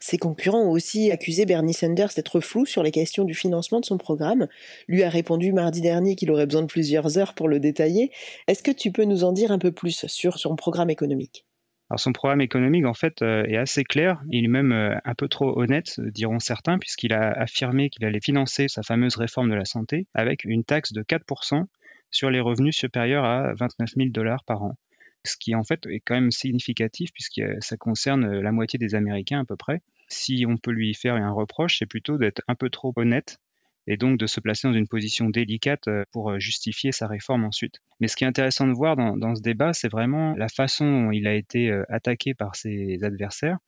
Ses 0.00 0.18
concurrents 0.18 0.62
ont 0.62 0.70
aussi 0.70 1.10
accusé 1.10 1.46
Bernie 1.46 1.74
Sanders 1.74 2.10
d'être 2.14 2.40
flou 2.40 2.66
sur 2.66 2.82
les 2.82 2.90
questions 2.90 3.24
du 3.24 3.34
financement 3.34 3.80
de 3.80 3.84
son 3.84 3.98
programme. 3.98 4.48
Lui 4.88 5.02
a 5.02 5.08
répondu 5.08 5.52
mardi 5.52 5.80
dernier 5.80 6.16
qu'il 6.16 6.30
aurait 6.30 6.46
besoin 6.46 6.62
de 6.62 6.66
plusieurs 6.66 7.18
heures 7.18 7.34
pour 7.34 7.48
le 7.48 7.60
détailler. 7.60 8.10
Est-ce 8.48 8.62
que 8.62 8.70
tu 8.70 8.92
peux 8.92 9.04
nous 9.04 9.24
en 9.24 9.32
dire 9.32 9.52
un 9.52 9.58
peu 9.58 9.72
plus 9.72 10.06
sur 10.06 10.38
son 10.38 10.56
programme 10.56 10.90
économique? 10.90 11.46
Alors 11.88 12.00
son 12.00 12.12
programme 12.12 12.40
économique, 12.40 12.84
en 12.84 12.94
fait, 12.94 13.22
euh, 13.22 13.44
est 13.44 13.56
assez 13.56 13.84
clair. 13.84 14.20
Il 14.30 14.44
est 14.44 14.48
même 14.48 14.72
euh, 14.72 14.96
un 15.04 15.14
peu 15.14 15.28
trop 15.28 15.56
honnête, 15.60 16.00
diront 16.00 16.40
certains, 16.40 16.78
puisqu'il 16.78 17.12
a 17.12 17.30
affirmé 17.30 17.90
qu'il 17.90 18.04
allait 18.04 18.20
financer 18.20 18.66
sa 18.66 18.82
fameuse 18.82 19.14
réforme 19.16 19.50
de 19.50 19.54
la 19.54 19.64
santé 19.64 20.08
avec 20.12 20.44
une 20.44 20.64
taxe 20.64 20.92
de 20.92 21.02
4% 21.02 21.64
sur 22.10 22.30
les 22.30 22.40
revenus 22.40 22.76
supérieurs 22.76 23.24
à 23.24 23.54
29 23.54 23.90
000 23.96 24.08
dollars 24.10 24.42
par 24.44 24.64
an. 24.64 24.76
Ce 25.26 25.36
qui, 25.36 25.54
en 25.54 25.64
fait, 25.64 25.86
est 25.86 26.00
quand 26.00 26.14
même 26.14 26.30
significatif, 26.30 27.10
puisque 27.12 27.42
ça 27.60 27.76
concerne 27.76 28.40
la 28.40 28.52
moitié 28.52 28.78
des 28.78 28.94
Américains 28.94 29.40
à 29.40 29.44
peu 29.44 29.56
près. 29.56 29.82
Si 30.08 30.44
on 30.48 30.56
peut 30.56 30.70
lui 30.70 30.94
faire 30.94 31.16
un 31.16 31.32
reproche, 31.32 31.78
c'est 31.78 31.86
plutôt 31.86 32.16
d'être 32.16 32.42
un 32.48 32.54
peu 32.54 32.70
trop 32.70 32.92
honnête 32.96 33.38
et 33.86 33.96
donc 33.96 34.18
de 34.18 34.26
se 34.26 34.40
placer 34.40 34.68
dans 34.68 34.74
une 34.74 34.88
position 34.88 35.28
délicate 35.30 35.88
euh, 35.88 36.04
pour 36.12 36.30
euh, 36.30 36.38
justifier 36.38 36.92
sa 36.92 37.06
réforme 37.06 37.44
ensuite. 37.44 37.80
Mais 38.00 38.08
ce 38.08 38.16
qui 38.16 38.24
est 38.24 38.26
intéressant 38.26 38.66
de 38.66 38.72
voir 38.72 38.96
dans, 38.96 39.34
ce 39.34 39.42
débat, 39.42 39.72
c'est 39.72 39.88
vraiment 39.88 40.34
la 40.36 40.48
façon 40.48 40.84
dont 40.84 41.10
il 41.12 41.26
a 41.26 41.34
été 41.34 41.70
euh, 41.70 41.84
attaqué 41.88 42.34
par 42.34 42.56
ses 42.56 43.02
adversaires, 43.04 43.58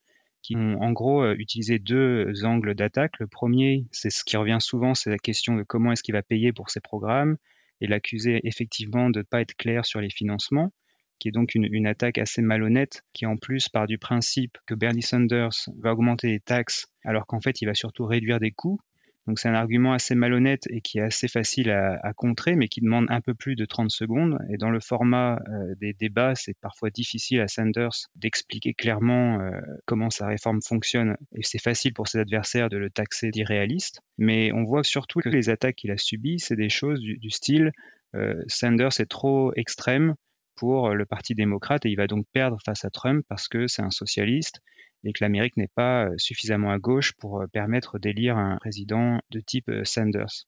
qui 0.42 0.56
ont 0.56 0.80
en 0.80 0.92
gros 0.92 1.32
utilisé 1.32 1.78
deux 1.78 2.44
angles 2.44 2.74
d'attaque. 2.74 3.18
Le 3.18 3.26
premier, 3.26 3.86
c'est 3.90 4.10
ce 4.10 4.24
qui 4.24 4.36
revient 4.36 4.58
souvent, 4.60 4.94
c'est 4.94 5.10
la 5.10 5.18
question 5.18 5.56
de 5.56 5.62
comment 5.62 5.92
est-ce 5.92 6.02
qu'il 6.02 6.14
va 6.14 6.22
payer 6.22 6.52
pour 6.52 6.70
ses 6.70 6.80
programmes, 6.80 7.36
et 7.80 7.86
l'accuser 7.86 8.40
effectivement 8.44 9.10
de 9.10 9.18
ne 9.18 9.24
pas 9.24 9.40
être 9.40 9.54
clair 9.54 9.84
sur 9.84 10.00
les 10.00 10.10
financements 10.10 10.72
qui 11.18 11.28
est 11.28 11.32
donc 11.32 11.54
une, 11.54 11.86
attaque 11.86 12.18
assez 12.18 12.42
malhonnête, 12.42 13.02
qui 13.12 13.26
en 13.26 13.36
plus 13.36 13.68
part 13.68 13.86
du 13.86 13.98
principe 13.98 14.58
que 14.66 14.74
Bernie 14.74 15.02
Sanders 15.02 15.68
va 15.78 15.92
augmenter 15.92 16.28
les 16.28 16.40
taxes 16.40 16.86
alors 17.04 17.26
qu'en 17.26 17.40
fait 17.40 17.62
il 17.62 17.66
va 17.66 17.74
surtout 17.74 18.04
réduire 18.04 18.40
des 18.40 18.50
coûts, 18.50 18.80
donc 19.28 19.38
c'est 19.38 19.48
un 19.50 19.54
argument 19.54 19.92
assez 19.92 20.14
malhonnête 20.14 20.66
et 20.70 20.80
qui 20.80 20.98
est 20.98 21.02
assez 21.02 21.28
facile 21.28 21.70
à, 21.70 22.12
contrer, 22.14 22.56
mais 22.56 22.66
qui 22.66 22.80
demande 22.80 23.04
un 23.10 23.20
peu 23.20 23.34
plus 23.34 23.56
de 23.56 23.66
30 23.66 23.90
secondes. 23.90 24.38
Et 24.48 24.56
dans 24.56 24.70
le 24.70 24.80
format 24.80 25.38
euh, 25.50 25.74
des 25.78 25.92
débats, 25.92 26.34
c'est 26.34 26.56
parfois 26.58 26.88
difficile 26.88 27.42
à 27.42 27.46
Sanders 27.46 28.08
d'expliquer 28.16 28.72
clairement 28.72 29.38
euh, 29.40 29.50
comment 29.84 30.08
sa 30.08 30.26
réforme 30.26 30.62
fonctionne. 30.62 31.18
Et 31.36 31.42
c'est 31.42 31.60
facile 31.60 31.92
pour 31.92 32.08
ses 32.08 32.20
adversaires 32.20 32.70
de 32.70 32.78
le 32.78 32.88
taxer 32.88 33.30
d'irréaliste. 33.30 34.00
Mais 34.16 34.50
on 34.52 34.64
voit 34.64 34.82
surtout 34.82 35.20
que 35.20 35.28
les 35.28 35.50
attaques 35.50 35.76
qu'il 35.76 35.90
a 35.90 35.98
subies, 35.98 36.38
c'est 36.38 36.56
des 36.56 36.70
choses 36.70 36.98
du, 37.00 37.30
style 37.30 37.72
euh, 38.14 38.42
Sanders 38.46 38.98
est 38.98 39.10
trop 39.10 39.52
extrême 39.56 40.14
pour 40.58 40.90
le 40.90 41.06
Parti 41.06 41.34
démocrate 41.34 41.86
et 41.86 41.90
il 41.90 41.96
va 41.96 42.08
donc 42.08 42.26
perdre 42.32 42.58
face 42.64 42.84
à 42.84 42.90
Trump 42.90 43.24
parce 43.28 43.48
que 43.48 43.68
c'est 43.68 43.82
un 43.82 43.90
socialiste 43.90 44.60
et 45.04 45.12
que 45.12 45.22
l'Amérique 45.22 45.56
n'est 45.56 45.70
pas 45.74 46.06
euh, 46.06 46.14
suffisamment 46.18 46.70
à 46.70 46.78
gauche 46.78 47.12
pour 47.12 47.40
euh, 47.40 47.46
permettre 47.46 47.98
d'élire 47.98 48.36
un 48.36 48.56
président 48.56 49.20
de 49.30 49.40
type 49.40 49.68
euh, 49.68 49.84
Sanders. 49.84 50.46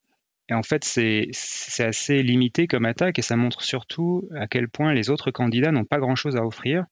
Et 0.48 0.54
en 0.54 0.64
fait, 0.64 0.82
c'est 0.82 1.30
assez 1.78 2.24
limité 2.24 2.66
comme 2.66 2.84
attaque 2.84 3.20
et 3.20 3.22
ça 3.22 3.36
montre 3.36 3.62
surtout 3.62 4.28
à 4.34 4.48
quel 4.48 4.68
point 4.68 4.92
les 4.92 5.08
autres 5.08 5.30
candidats 5.30 5.70
n'ont 5.70 5.84
pas 5.84 6.00
grand-chose 6.00 6.34
à 6.34 6.44
offrir. 6.44 6.86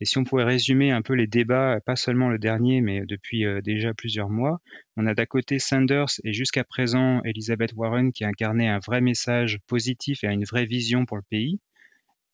Et 0.00 0.04
si 0.04 0.18
on 0.18 0.24
pouvait 0.24 0.42
résumer 0.42 0.90
un 0.90 1.00
peu 1.00 1.14
les 1.14 1.28
débats, 1.28 1.78
pas 1.86 1.94
seulement 1.94 2.28
le 2.28 2.38
dernier, 2.38 2.80
mais 2.80 3.02
depuis 3.06 3.44
déjà 3.62 3.94
plusieurs 3.94 4.30
mois, 4.30 4.58
on 4.96 5.06
a 5.06 5.14
d'à 5.14 5.26
côté 5.26 5.60
Sanders 5.60 6.10
et 6.24 6.32
jusqu'à 6.32 6.64
présent 6.64 7.22
Elizabeth 7.22 7.72
Warren 7.76 8.10
qui 8.10 8.24
incarnait 8.24 8.66
un 8.66 8.80
vrai 8.80 9.00
message 9.00 9.60
positif 9.68 10.24
et 10.24 10.26
une 10.26 10.42
vraie 10.42 10.66
vision 10.66 11.06
pour 11.06 11.16
le 11.16 11.22
pays 11.30 11.60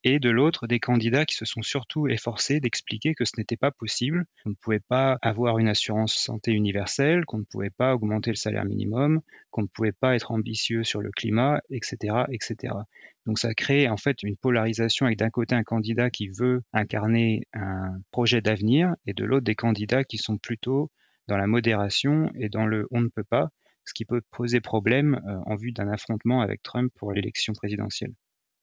et 0.05 0.19
de 0.19 0.31
l'autre 0.31 0.67
des 0.67 0.81
candidats 0.81 1.27
qui 1.27 1.35
se 1.35 1.45
sont 1.45 1.63
surtout 1.63 2.09
efforcés 2.09 2.61
d'expliquer 2.61 3.15
que 3.15 3.25
ce 3.25 3.33
n'était 3.37 3.57
pas 3.57 3.71
possible, 3.71 4.25
qu'on 4.43 4.51
ne 4.51 4.55
pouvait 4.55 4.81
pas 4.81 5.19
avoir 5.23 5.59
une 5.59 5.69
assurance 5.69 6.15
santé 6.15 6.53
universelle, 6.53 7.25
qu'on 7.27 7.39
ne 7.39 7.45
pouvait 7.45 7.71
pas 7.71 7.95
augmenter 7.95 8.31
le 8.31 8.37
salaire 8.37 8.65
minimum, 8.65 9.21
qu'on 9.51 9.63
ne 9.63 9.67
pouvait 9.67 9.93
pas 9.93 10.15
être 10.15 10.31
ambitieux 10.31 10.85
sur 10.85 11.01
le 11.01 11.11
climat, 11.11 11.61
etc., 11.71 12.25
etc. 12.31 12.75
Donc 13.27 13.39
ça 13.39 13.55
crée 13.55 13.89
en 13.89 13.97
fait 13.97 14.23
une 14.23 14.37
polarisation 14.37 15.07
avec 15.07 15.19
d'un 15.19 15.31
côté 15.31 15.55
un 15.55 15.65
candidat 15.65 16.11
qui 16.11 16.29
veut 16.29 16.63
incarner 16.73 17.47
un 17.53 18.01
projet 18.11 18.41
d'avenir 18.41 18.95
et 19.07 19.13
de 19.13 19.25
l'autre 19.25 19.45
des 19.45 19.55
candidats 19.55 20.05
qui 20.05 20.19
sont 20.19 20.39
plutôt 20.39 20.91
dans 21.29 21.37
la 21.37 21.47
modération 21.47 22.31
et 22.35 22.49
dans 22.49 22.67
le 22.67 22.89
on 22.91 23.03
ne 23.03 23.09
peut 23.09 23.25
pas, 23.25 23.51
ce 23.85 23.93
qui 23.95 24.05
peut 24.05 24.23
poser 24.31 24.61
problème 24.61 25.21
euh, 25.27 25.39
en 25.47 25.57
vue 25.57 25.73
d'un 25.73 25.89
affrontement 25.89 26.41
avec 26.41 26.63
Trump 26.63 26.93
pour 26.97 27.13
l'élection 27.13 27.53
présidentielle. 27.53 28.15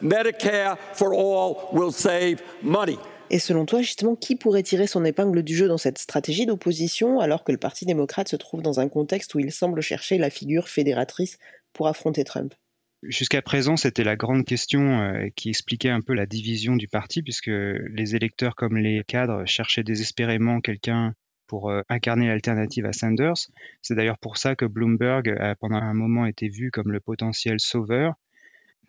Medicare 0.02 0.78
for 0.94 1.12
all 1.12 1.56
will 1.74 1.92
save 1.92 2.40
money. 2.62 2.98
Et 3.32 3.40
selon 3.40 3.66
toi, 3.66 3.82
justement, 3.82 4.16
qui 4.16 4.36
pourrait 4.36 4.62
tirer 4.62 4.86
son 4.86 5.04
épingle 5.04 5.42
du 5.42 5.56
jeu 5.56 5.68
dans 5.68 5.80
cette 5.80 5.98
stratégie 5.98 6.46
d'opposition 6.46 7.20
alors 7.20 7.44
que 7.44 7.52
le 7.52 7.58
Parti 7.58 7.86
démocrate 7.86 8.30
se 8.30 8.36
trouve 8.36 8.62
dans 8.62 8.80
un 8.80 8.90
contexte 8.90 9.34
où 9.34 9.40
il 9.40 9.52
semble 9.52 9.82
chercher 9.82 10.20
la 10.20 10.30
figure 10.30 10.70
fédératrice 10.70 11.40
pour 11.74 11.88
affronter 11.88 12.24
Trump? 12.24 12.54
Jusqu'à 13.02 13.42
présent, 13.42 13.76
c'était 13.76 14.04
la 14.04 14.16
grande 14.16 14.46
question 14.46 15.00
euh, 15.00 15.30
qui 15.36 15.50
expliquait 15.50 15.90
un 15.90 16.02
peu 16.02 16.14
la 16.14 16.28
division 16.28 16.76
du 16.76 16.88
parti, 16.88 17.24
puisque 17.24 17.48
les 17.48 18.16
électeurs 18.16 18.56
comme 18.56 18.78
les 18.78 19.04
cadres 19.08 19.46
cherchaient 19.46 19.84
désespérément 19.84 20.62
quelqu'un 20.62 21.14
pour 21.48 21.72
euh, 21.72 21.82
incarner 21.90 22.28
l'alternative 22.28 22.86
à 22.86 22.94
Sanders. 22.94 23.48
C'est 23.82 23.96
d'ailleurs 23.96 24.20
pour 24.20 24.38
ça 24.38 24.56
que 24.56 24.66
Bloomberg 24.66 25.36
a 25.40 25.56
pendant 25.56 25.78
un 25.78 25.94
moment 25.96 26.28
été 26.28 26.50
vu 26.50 26.70
comme 26.70 26.92
le 26.92 27.00
potentiel 27.00 27.60
sauveur, 27.60 28.14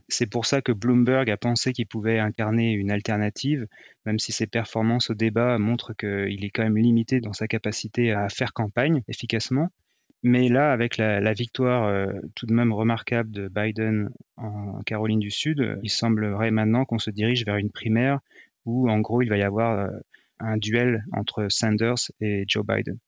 c'est 0.09 0.27
pour 0.27 0.47
ça 0.47 0.63
que 0.63 0.73
Bloomberg 0.73 1.31
a 1.31 1.37
pensé 1.37 1.73
qu'il 1.73 1.87
pouvait 1.87 2.19
incarner 2.19 2.73
une 2.73 2.91
alternative, 2.91 3.67
même 4.07 4.19
si 4.19 4.33
ses 4.33 4.47
performances 4.47 5.11
au 5.11 5.15
débat 5.15 5.59
montrent 5.59 5.93
qu'il 5.93 6.45
est 6.45 6.51
quand 6.51 6.63
même 6.63 6.79
limité 6.79 7.21
dans 7.21 7.35
sa 7.35 7.47
capacité 7.47 8.13
à 8.13 8.29
faire 8.29 8.53
campagne 8.53 9.03
efficacement. 9.07 9.69
Mais 10.25 10.49
là, 10.49 10.73
avec 10.73 10.97
la, 10.97 11.33
victoire 11.33 11.85
euh, 11.85 12.07
tout 12.35 12.47
de 12.47 12.53
même 12.53 12.73
remarquable 12.73 13.31
de 13.31 13.49
Biden 13.49 14.11
en 14.37 14.81
Caroline 14.83 15.21
du 15.21 15.31
Sud, 15.31 15.79
il 15.83 15.91
semblerait 15.91 16.51
maintenant 16.51 16.85
qu'on 16.85 16.99
se 16.99 17.11
dirige 17.11 17.45
vers 17.45 17.57
une 17.57 17.71
primaire 17.71 18.19
où, 18.65 18.91
en 18.91 18.99
gros, 18.99 19.23
il 19.23 19.29
va 19.29 19.37
y 19.37 19.43
avoir 19.43 19.79
euh, 19.79 19.89
un 20.41 20.57
duel 20.57 21.05
entre 21.13 21.47
Sanders 21.49 22.11
et 22.21 22.45
Joe 22.49 22.67
Biden. 22.67 22.99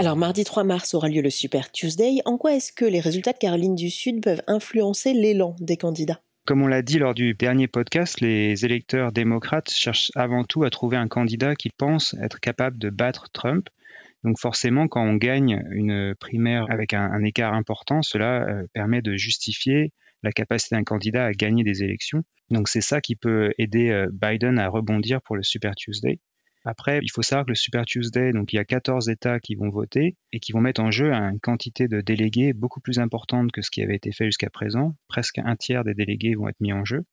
Alors 0.00 0.16
mardi 0.16 0.44
3 0.44 0.64
mars 0.64 0.94
aura 0.94 1.10
lieu 1.10 1.20
le 1.20 1.28
Super 1.28 1.70
Tuesday. 1.70 2.22
En 2.24 2.38
quoi 2.38 2.54
est-ce 2.54 2.72
que 2.72 2.86
les 2.86 3.00
résultats 3.00 3.34
de 3.34 3.36
Caroline 3.36 3.74
du 3.74 3.90
Sud 3.90 4.22
peuvent 4.22 4.40
influencer 4.46 5.12
l'élan 5.12 5.54
des 5.60 5.76
candidats? 5.76 6.22
Comme 6.46 6.62
on 6.62 6.68
l'a 6.68 6.80
dit 6.80 6.98
lors 6.98 7.12
du 7.12 7.34
dernier 7.34 7.68
podcast, 7.68 8.22
les 8.22 8.64
électeurs 8.64 9.12
démocrates 9.12 9.68
cherchent 9.68 10.10
avant 10.14 10.42
tout 10.44 10.64
à 10.64 10.70
trouver 10.70 10.96
un 10.96 11.06
candidat 11.06 11.54
qui 11.54 11.68
pense 11.68 12.16
être 12.22 12.40
capable 12.40 12.78
de 12.78 12.88
battre 12.88 13.28
Trump. 13.34 13.68
Donc 14.24 14.38
forcément, 14.38 14.88
quand 14.88 15.04
on 15.04 15.16
gagne 15.16 15.62
une 15.70 16.14
primaire 16.18 16.64
avec 16.70 16.94
un, 16.94 17.22
écart 17.22 17.52
important, 17.52 18.00
cela 18.00 18.48
euh, 18.48 18.66
permet 18.72 19.02
de 19.02 19.16
justifier 19.16 19.92
la 20.22 20.32
capacité 20.32 20.76
d'un 20.76 20.84
candidat 20.84 21.26
à 21.26 21.32
gagner 21.32 21.62
des 21.62 21.82
élections. 21.82 22.22
Donc 22.48 22.70
c'est 22.70 22.80
ça 22.80 23.02
qui 23.02 23.16
peut 23.16 23.52
aider 23.58 23.90
euh, 23.90 24.08
Biden 24.10 24.58
à 24.58 24.66
rebondir 24.68 25.20
pour 25.20 25.36
le 25.36 25.42
Super 25.42 25.74
Tuesday. 25.74 26.20
Après, 26.64 27.00
il 27.02 27.10
faut 27.10 27.22
savoir 27.22 27.46
que 27.46 27.52
le 27.52 27.54
Super 27.54 27.86
Tuesday, 27.86 28.32
donc 28.32 28.52
il 28.52 28.56
y 28.56 28.58
a 28.58 28.64
14 28.64 29.08
États 29.08 29.40
qui 29.40 29.54
vont 29.54 29.70
voter 29.70 30.16
et 30.32 30.40
qui 30.40 30.52
vont 30.52 30.60
mettre 30.60 30.82
en 30.82 30.90
jeu 30.90 31.10
une 31.12 31.40
quantité 31.40 31.88
de 31.88 32.02
délégués 32.02 32.52
beaucoup 32.52 32.80
plus 32.80 32.98
importante 32.98 33.50
que 33.50 33.62
ce 33.62 33.70
qui 33.70 33.82
avait 33.82 33.96
été 33.96 34.12
fait 34.12 34.26
jusqu'à 34.26 34.50
présent. 34.50 34.94
Presque 35.08 35.38
un 35.38 35.56
tiers 35.56 35.84
des 35.84 35.94
délégués 35.94 36.34
vont 36.34 36.48
être 36.48 36.60
mis 36.60 36.74
en 36.74 36.84
jeu. 36.84 37.04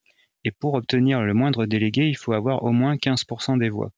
Et 0.44 0.52
pour 0.52 0.74
obtenir 0.74 1.22
le 1.22 1.34
moindre 1.34 1.66
délégué, 1.66 2.08
il 2.08 2.18
faut 2.18 2.34
avoir 2.34 2.64
au 2.64 2.72
moins 2.72 2.96
15% 2.96 3.58
des 3.58 3.70
voix. 3.70 3.92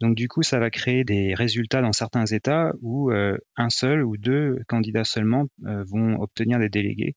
Donc 0.00 0.16
du 0.16 0.26
coup, 0.26 0.42
ça 0.42 0.58
va 0.58 0.70
créer 0.70 1.04
des 1.04 1.34
résultats 1.34 1.82
dans 1.82 1.92
certains 1.92 2.26
États 2.26 2.72
où 2.80 3.10
euh, 3.10 3.36
un 3.56 3.70
seul 3.70 4.04
ou 4.04 4.16
deux 4.16 4.58
candidats 4.68 5.04
seulement 5.04 5.46
euh, 5.66 5.84
vont 5.86 6.20
obtenir 6.20 6.58
des 6.58 6.68
délégués. 6.70 7.14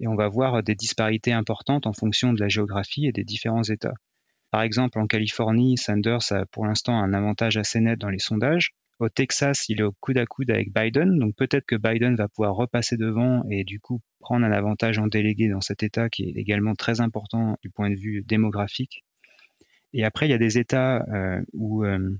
Et 0.00 0.06
on 0.08 0.14
va 0.14 0.28
voir 0.28 0.62
des 0.62 0.74
disparités 0.74 1.32
importantes 1.32 1.86
en 1.86 1.92
fonction 1.92 2.32
de 2.32 2.40
la 2.40 2.48
géographie 2.48 3.06
et 3.06 3.12
des 3.12 3.24
différents 3.24 3.62
États. 3.62 3.94
Par 4.54 4.62
exemple, 4.62 5.00
en 5.00 5.08
Californie, 5.08 5.76
Sanders 5.76 6.30
a 6.30 6.46
pour 6.46 6.64
l'instant 6.64 6.96
un 6.96 7.12
avantage 7.12 7.56
assez 7.56 7.80
net 7.80 7.98
dans 7.98 8.08
les 8.08 8.20
sondages. 8.20 8.70
Au 9.00 9.08
Texas, 9.08 9.68
il 9.68 9.80
est 9.80 9.82
au 9.82 9.90
coude 9.90 10.16
à 10.16 10.26
coude 10.26 10.48
avec 10.48 10.72
Biden, 10.72 11.18
donc 11.18 11.34
peut-être 11.34 11.66
que 11.66 11.74
Biden 11.74 12.14
va 12.14 12.28
pouvoir 12.28 12.54
repasser 12.54 12.96
devant 12.96 13.42
et 13.50 13.64
du 13.64 13.80
coup 13.80 14.00
prendre 14.20 14.46
un 14.46 14.52
avantage 14.52 15.00
en 15.00 15.08
délégué 15.08 15.48
dans 15.48 15.60
cet 15.60 15.82
État 15.82 16.08
qui 16.08 16.22
est 16.22 16.36
également 16.36 16.76
très 16.76 17.00
important 17.00 17.58
du 17.62 17.70
point 17.70 17.90
de 17.90 17.96
vue 17.96 18.22
démographique. 18.22 19.02
Et 19.92 20.04
après, 20.04 20.28
il 20.28 20.30
y 20.30 20.34
a 20.34 20.38
des 20.38 20.56
États 20.56 21.04
euh, 21.08 21.42
où, 21.52 21.84
euh, 21.84 22.16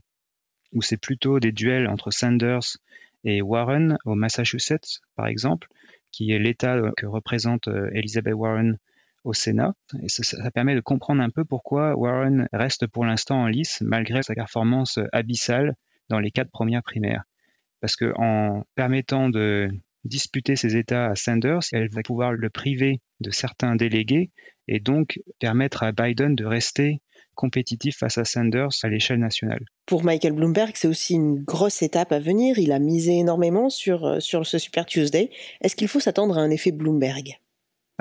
où 0.72 0.82
c'est 0.82 1.00
plutôt 1.00 1.38
des 1.38 1.52
duels 1.52 1.86
entre 1.86 2.10
Sanders 2.10 2.78
et 3.22 3.42
Warren, 3.42 3.96
au 4.04 4.16
Massachusetts 4.16 5.02
par 5.14 5.28
exemple, 5.28 5.68
qui 6.10 6.32
est 6.32 6.40
l'État 6.40 6.80
que 6.96 7.06
représente 7.06 7.68
euh, 7.68 7.90
Elizabeth 7.92 8.34
Warren 8.34 8.76
au 9.24 9.32
Sénat. 9.32 9.74
Et 10.02 10.08
ça, 10.08 10.50
permet 10.50 10.74
de 10.74 10.80
comprendre 10.80 11.22
un 11.22 11.30
peu 11.30 11.44
pourquoi 11.44 11.96
Warren 11.96 12.48
reste 12.52 12.86
pour 12.86 13.04
l'instant 13.04 13.42
en 13.42 13.46
lice 13.46 13.80
malgré 13.80 14.22
sa 14.22 14.34
performance 14.34 14.98
abyssale 15.12 15.74
dans 16.08 16.20
les 16.20 16.30
quatre 16.30 16.50
premières 16.50 16.82
primaires. 16.82 17.24
Parce 17.80 17.96
que 17.96 18.12
en 18.16 18.64
permettant 18.74 19.28
de 19.28 19.70
disputer 20.04 20.56
ses 20.56 20.76
États 20.76 21.06
à 21.06 21.14
Sanders, 21.14 21.60
elle 21.72 21.88
va 21.88 22.02
pouvoir 22.02 22.32
le 22.32 22.50
priver 22.50 23.00
de 23.20 23.30
certains 23.30 23.74
délégués 23.74 24.30
et 24.68 24.80
donc 24.80 25.18
permettre 25.38 25.82
à 25.82 25.92
Biden 25.92 26.34
de 26.34 26.44
rester 26.44 27.00
compétitif 27.34 27.98
face 27.98 28.18
à 28.18 28.24
Sanders 28.24 28.68
à 28.82 28.88
l'échelle 28.88 29.18
nationale. 29.18 29.64
Pour 29.86 30.04
Michael 30.04 30.34
Bloomberg, 30.34 30.72
c'est 30.74 30.88
aussi 30.88 31.14
une 31.14 31.42
grosse 31.42 31.82
étape 31.82 32.12
à 32.12 32.20
venir. 32.20 32.58
Il 32.58 32.70
a 32.70 32.78
misé 32.78 33.18
énormément 33.18 33.70
sur, 33.70 34.06
euh, 34.06 34.20
sur 34.20 34.46
ce 34.46 34.58
Super 34.58 34.86
Tuesday. 34.86 35.30
Est-ce 35.60 35.74
qu'il 35.74 35.88
faut 35.88 36.00
s'attendre 36.00 36.38
à 36.38 36.42
un 36.42 36.50
effet 36.50 36.70
Bloomberg? 36.70 37.38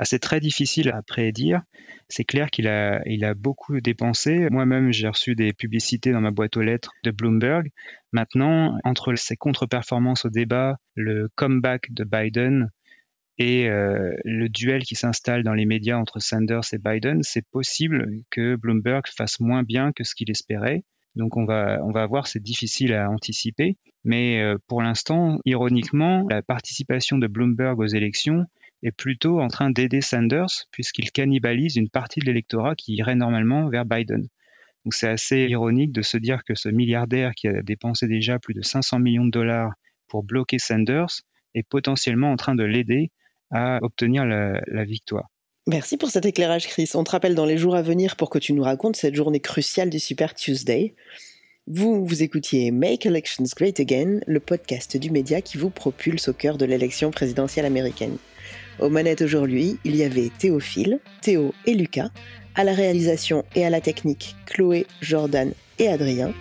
C'est 0.02 0.18
très 0.18 0.40
difficile 0.40 0.90
à 0.90 1.02
prédire. 1.02 1.62
C'est 2.08 2.24
clair 2.24 2.50
qu'il 2.50 2.66
a, 2.66 3.34
beaucoup 3.34 3.80
dépensé. 3.80 4.48
Moi-même, 4.50 4.92
j'ai 4.92 5.08
reçu 5.08 5.34
des 5.34 5.52
publicités 5.52 6.10
dans 6.10 6.20
ma 6.20 6.32
boîte 6.32 6.56
aux 6.56 6.62
lettres 6.62 6.92
de 7.04 7.10
Bloomberg. 7.10 7.70
Maintenant, 8.12 8.78
entre 8.84 9.14
ses 9.14 9.36
contre-performances 9.36 10.24
au 10.24 10.30
débat, 10.30 10.76
le 10.94 11.28
comeback 11.36 11.92
de 11.92 12.04
Biden 12.04 12.70
et 13.38 13.68
euh, 13.68 14.14
le 14.24 14.48
duel 14.48 14.84
qui 14.84 14.94
s'installe 14.94 15.42
dans 15.42 15.54
les 15.54 15.66
médias 15.66 15.96
entre 15.96 16.20
Sanders 16.20 16.72
et 16.72 16.78
Biden, 16.78 17.22
c'est 17.22 17.46
possible 17.50 18.08
que 18.30 18.56
Bloomberg 18.56 19.06
fasse 19.08 19.40
moins 19.40 19.62
bien 19.62 19.92
que 19.92 20.04
ce 20.04 20.14
qu'il 20.14 20.30
espérait. 20.30 20.84
Donc 21.16 21.36
on 21.36 21.44
va, 21.44 21.78
on 21.84 21.92
va 21.92 22.06
voir, 22.06 22.26
c'est 22.26 22.42
difficile 22.42 22.94
à 22.94 23.10
anticiper. 23.10 23.76
Mais 24.04 24.40
euh, 24.40 24.56
pour 24.66 24.82
l'instant, 24.82 25.38
ironiquement, 25.44 26.26
la 26.28 26.42
participation 26.42 27.18
de 27.18 27.26
Bloomberg 27.26 27.78
aux 27.78 27.86
élections 27.86 28.44
est 28.84 28.92
plutôt 28.92 29.40
en 29.40 29.48
train 29.48 29.70
d'aider 29.70 30.00
Sanders 30.00 30.66
puisqu'il 30.70 31.10
cannibalise 31.10 31.76
une 31.76 31.88
partie 31.88 32.20
de 32.20 32.26
l'électorat 32.26 32.76
qui 32.76 32.94
irait 32.94 33.16
normalement 33.16 33.68
vers 33.68 33.84
Biden. 33.84 34.28
Donc 34.84 34.94
c'est 34.94 35.08
assez 35.08 35.46
ironique 35.48 35.92
de 35.92 36.02
se 36.02 36.18
dire 36.18 36.44
que 36.44 36.54
ce 36.54 36.68
milliardaire 36.68 37.32
qui 37.34 37.48
a 37.48 37.62
dépensé 37.62 38.06
déjà 38.06 38.38
plus 38.38 38.54
de 38.54 38.62
500 38.62 38.98
millions 38.98 39.24
de 39.24 39.30
dollars 39.30 39.72
pour 40.06 40.22
bloquer 40.22 40.58
Sanders 40.58 41.22
est 41.54 41.66
potentiellement 41.66 42.30
en 42.30 42.36
train 42.36 42.54
de 42.54 42.64
l'aider 42.64 43.10
à 43.50 43.78
obtenir 43.82 44.26
la, 44.26 44.60
la 44.66 44.84
victoire. 44.84 45.28
Merci 45.66 45.96
pour 45.96 46.10
cet 46.10 46.26
éclairage, 46.26 46.66
Chris. 46.66 46.90
On 46.94 47.04
te 47.04 47.12
rappelle 47.12 47.34
dans 47.34 47.46
les 47.46 47.56
jours 47.56 47.74
à 47.74 47.80
venir 47.80 48.16
pour 48.16 48.28
que 48.28 48.38
tu 48.38 48.52
nous 48.52 48.62
racontes 48.62 48.96
cette 48.96 49.14
journée 49.14 49.40
cruciale 49.40 49.88
du 49.88 49.98
Super 49.98 50.34
Tuesday. 50.34 50.94
Vous, 51.66 52.04
vous 52.04 52.22
écoutiez 52.22 52.70
Make 52.70 53.06
Elections 53.06 53.46
Great 53.56 53.80
Again, 53.80 54.20
le 54.26 54.40
podcast 54.40 54.98
du 54.98 55.10
média 55.10 55.40
qui 55.40 55.56
vous 55.56 55.70
propulse 55.70 56.28
au 56.28 56.34
cœur 56.34 56.58
de 56.58 56.66
l'élection 56.66 57.10
présidentielle 57.10 57.64
américaine. 57.64 58.18
Aux 58.78 58.88
manettes 58.88 59.22
aujourd'hui, 59.22 59.78
il 59.84 59.96
y 59.96 60.02
avait 60.02 60.30
Théophile, 60.36 60.98
Théo 61.20 61.54
et 61.66 61.74
Lucas. 61.74 62.10
À 62.56 62.64
la 62.64 62.72
réalisation 62.72 63.44
et 63.54 63.66
à 63.66 63.70
la 63.70 63.80
technique, 63.80 64.36
Chloé, 64.46 64.86
Jordan 65.00 65.52
et 65.78 65.88
Adrien. 65.88 66.32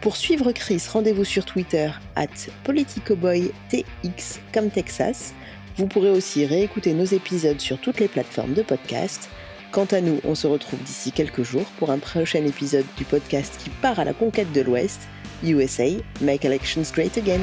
Pour 0.00 0.16
suivre 0.16 0.50
Chris, 0.50 0.82
rendez-vous 0.92 1.24
sur 1.24 1.44
Twitter 1.44 1.88
at 2.16 2.26
politicoboytx 2.64 4.40
comme 4.52 4.70
Texas. 4.70 5.32
Vous 5.76 5.86
pourrez 5.86 6.10
aussi 6.10 6.44
réécouter 6.44 6.92
nos 6.92 7.04
épisodes 7.04 7.60
sur 7.60 7.80
toutes 7.80 8.00
les 8.00 8.08
plateformes 8.08 8.54
de 8.54 8.62
podcast. 8.62 9.30
Quant 9.70 9.86
à 9.86 10.00
nous, 10.00 10.20
on 10.24 10.34
se 10.34 10.46
retrouve 10.46 10.82
d'ici 10.82 11.12
quelques 11.12 11.44
jours 11.44 11.66
pour 11.78 11.90
un 11.90 11.98
prochain 11.98 12.44
épisode 12.44 12.84
du 12.96 13.04
podcast 13.04 13.58
qui 13.62 13.70
part 13.70 14.00
à 14.00 14.04
la 14.04 14.12
conquête 14.12 14.52
de 14.52 14.60
l'Ouest, 14.60 15.00
USA, 15.44 15.86
Make 16.20 16.44
Elections 16.44 16.82
Great 16.92 17.16
Again. 17.16 17.40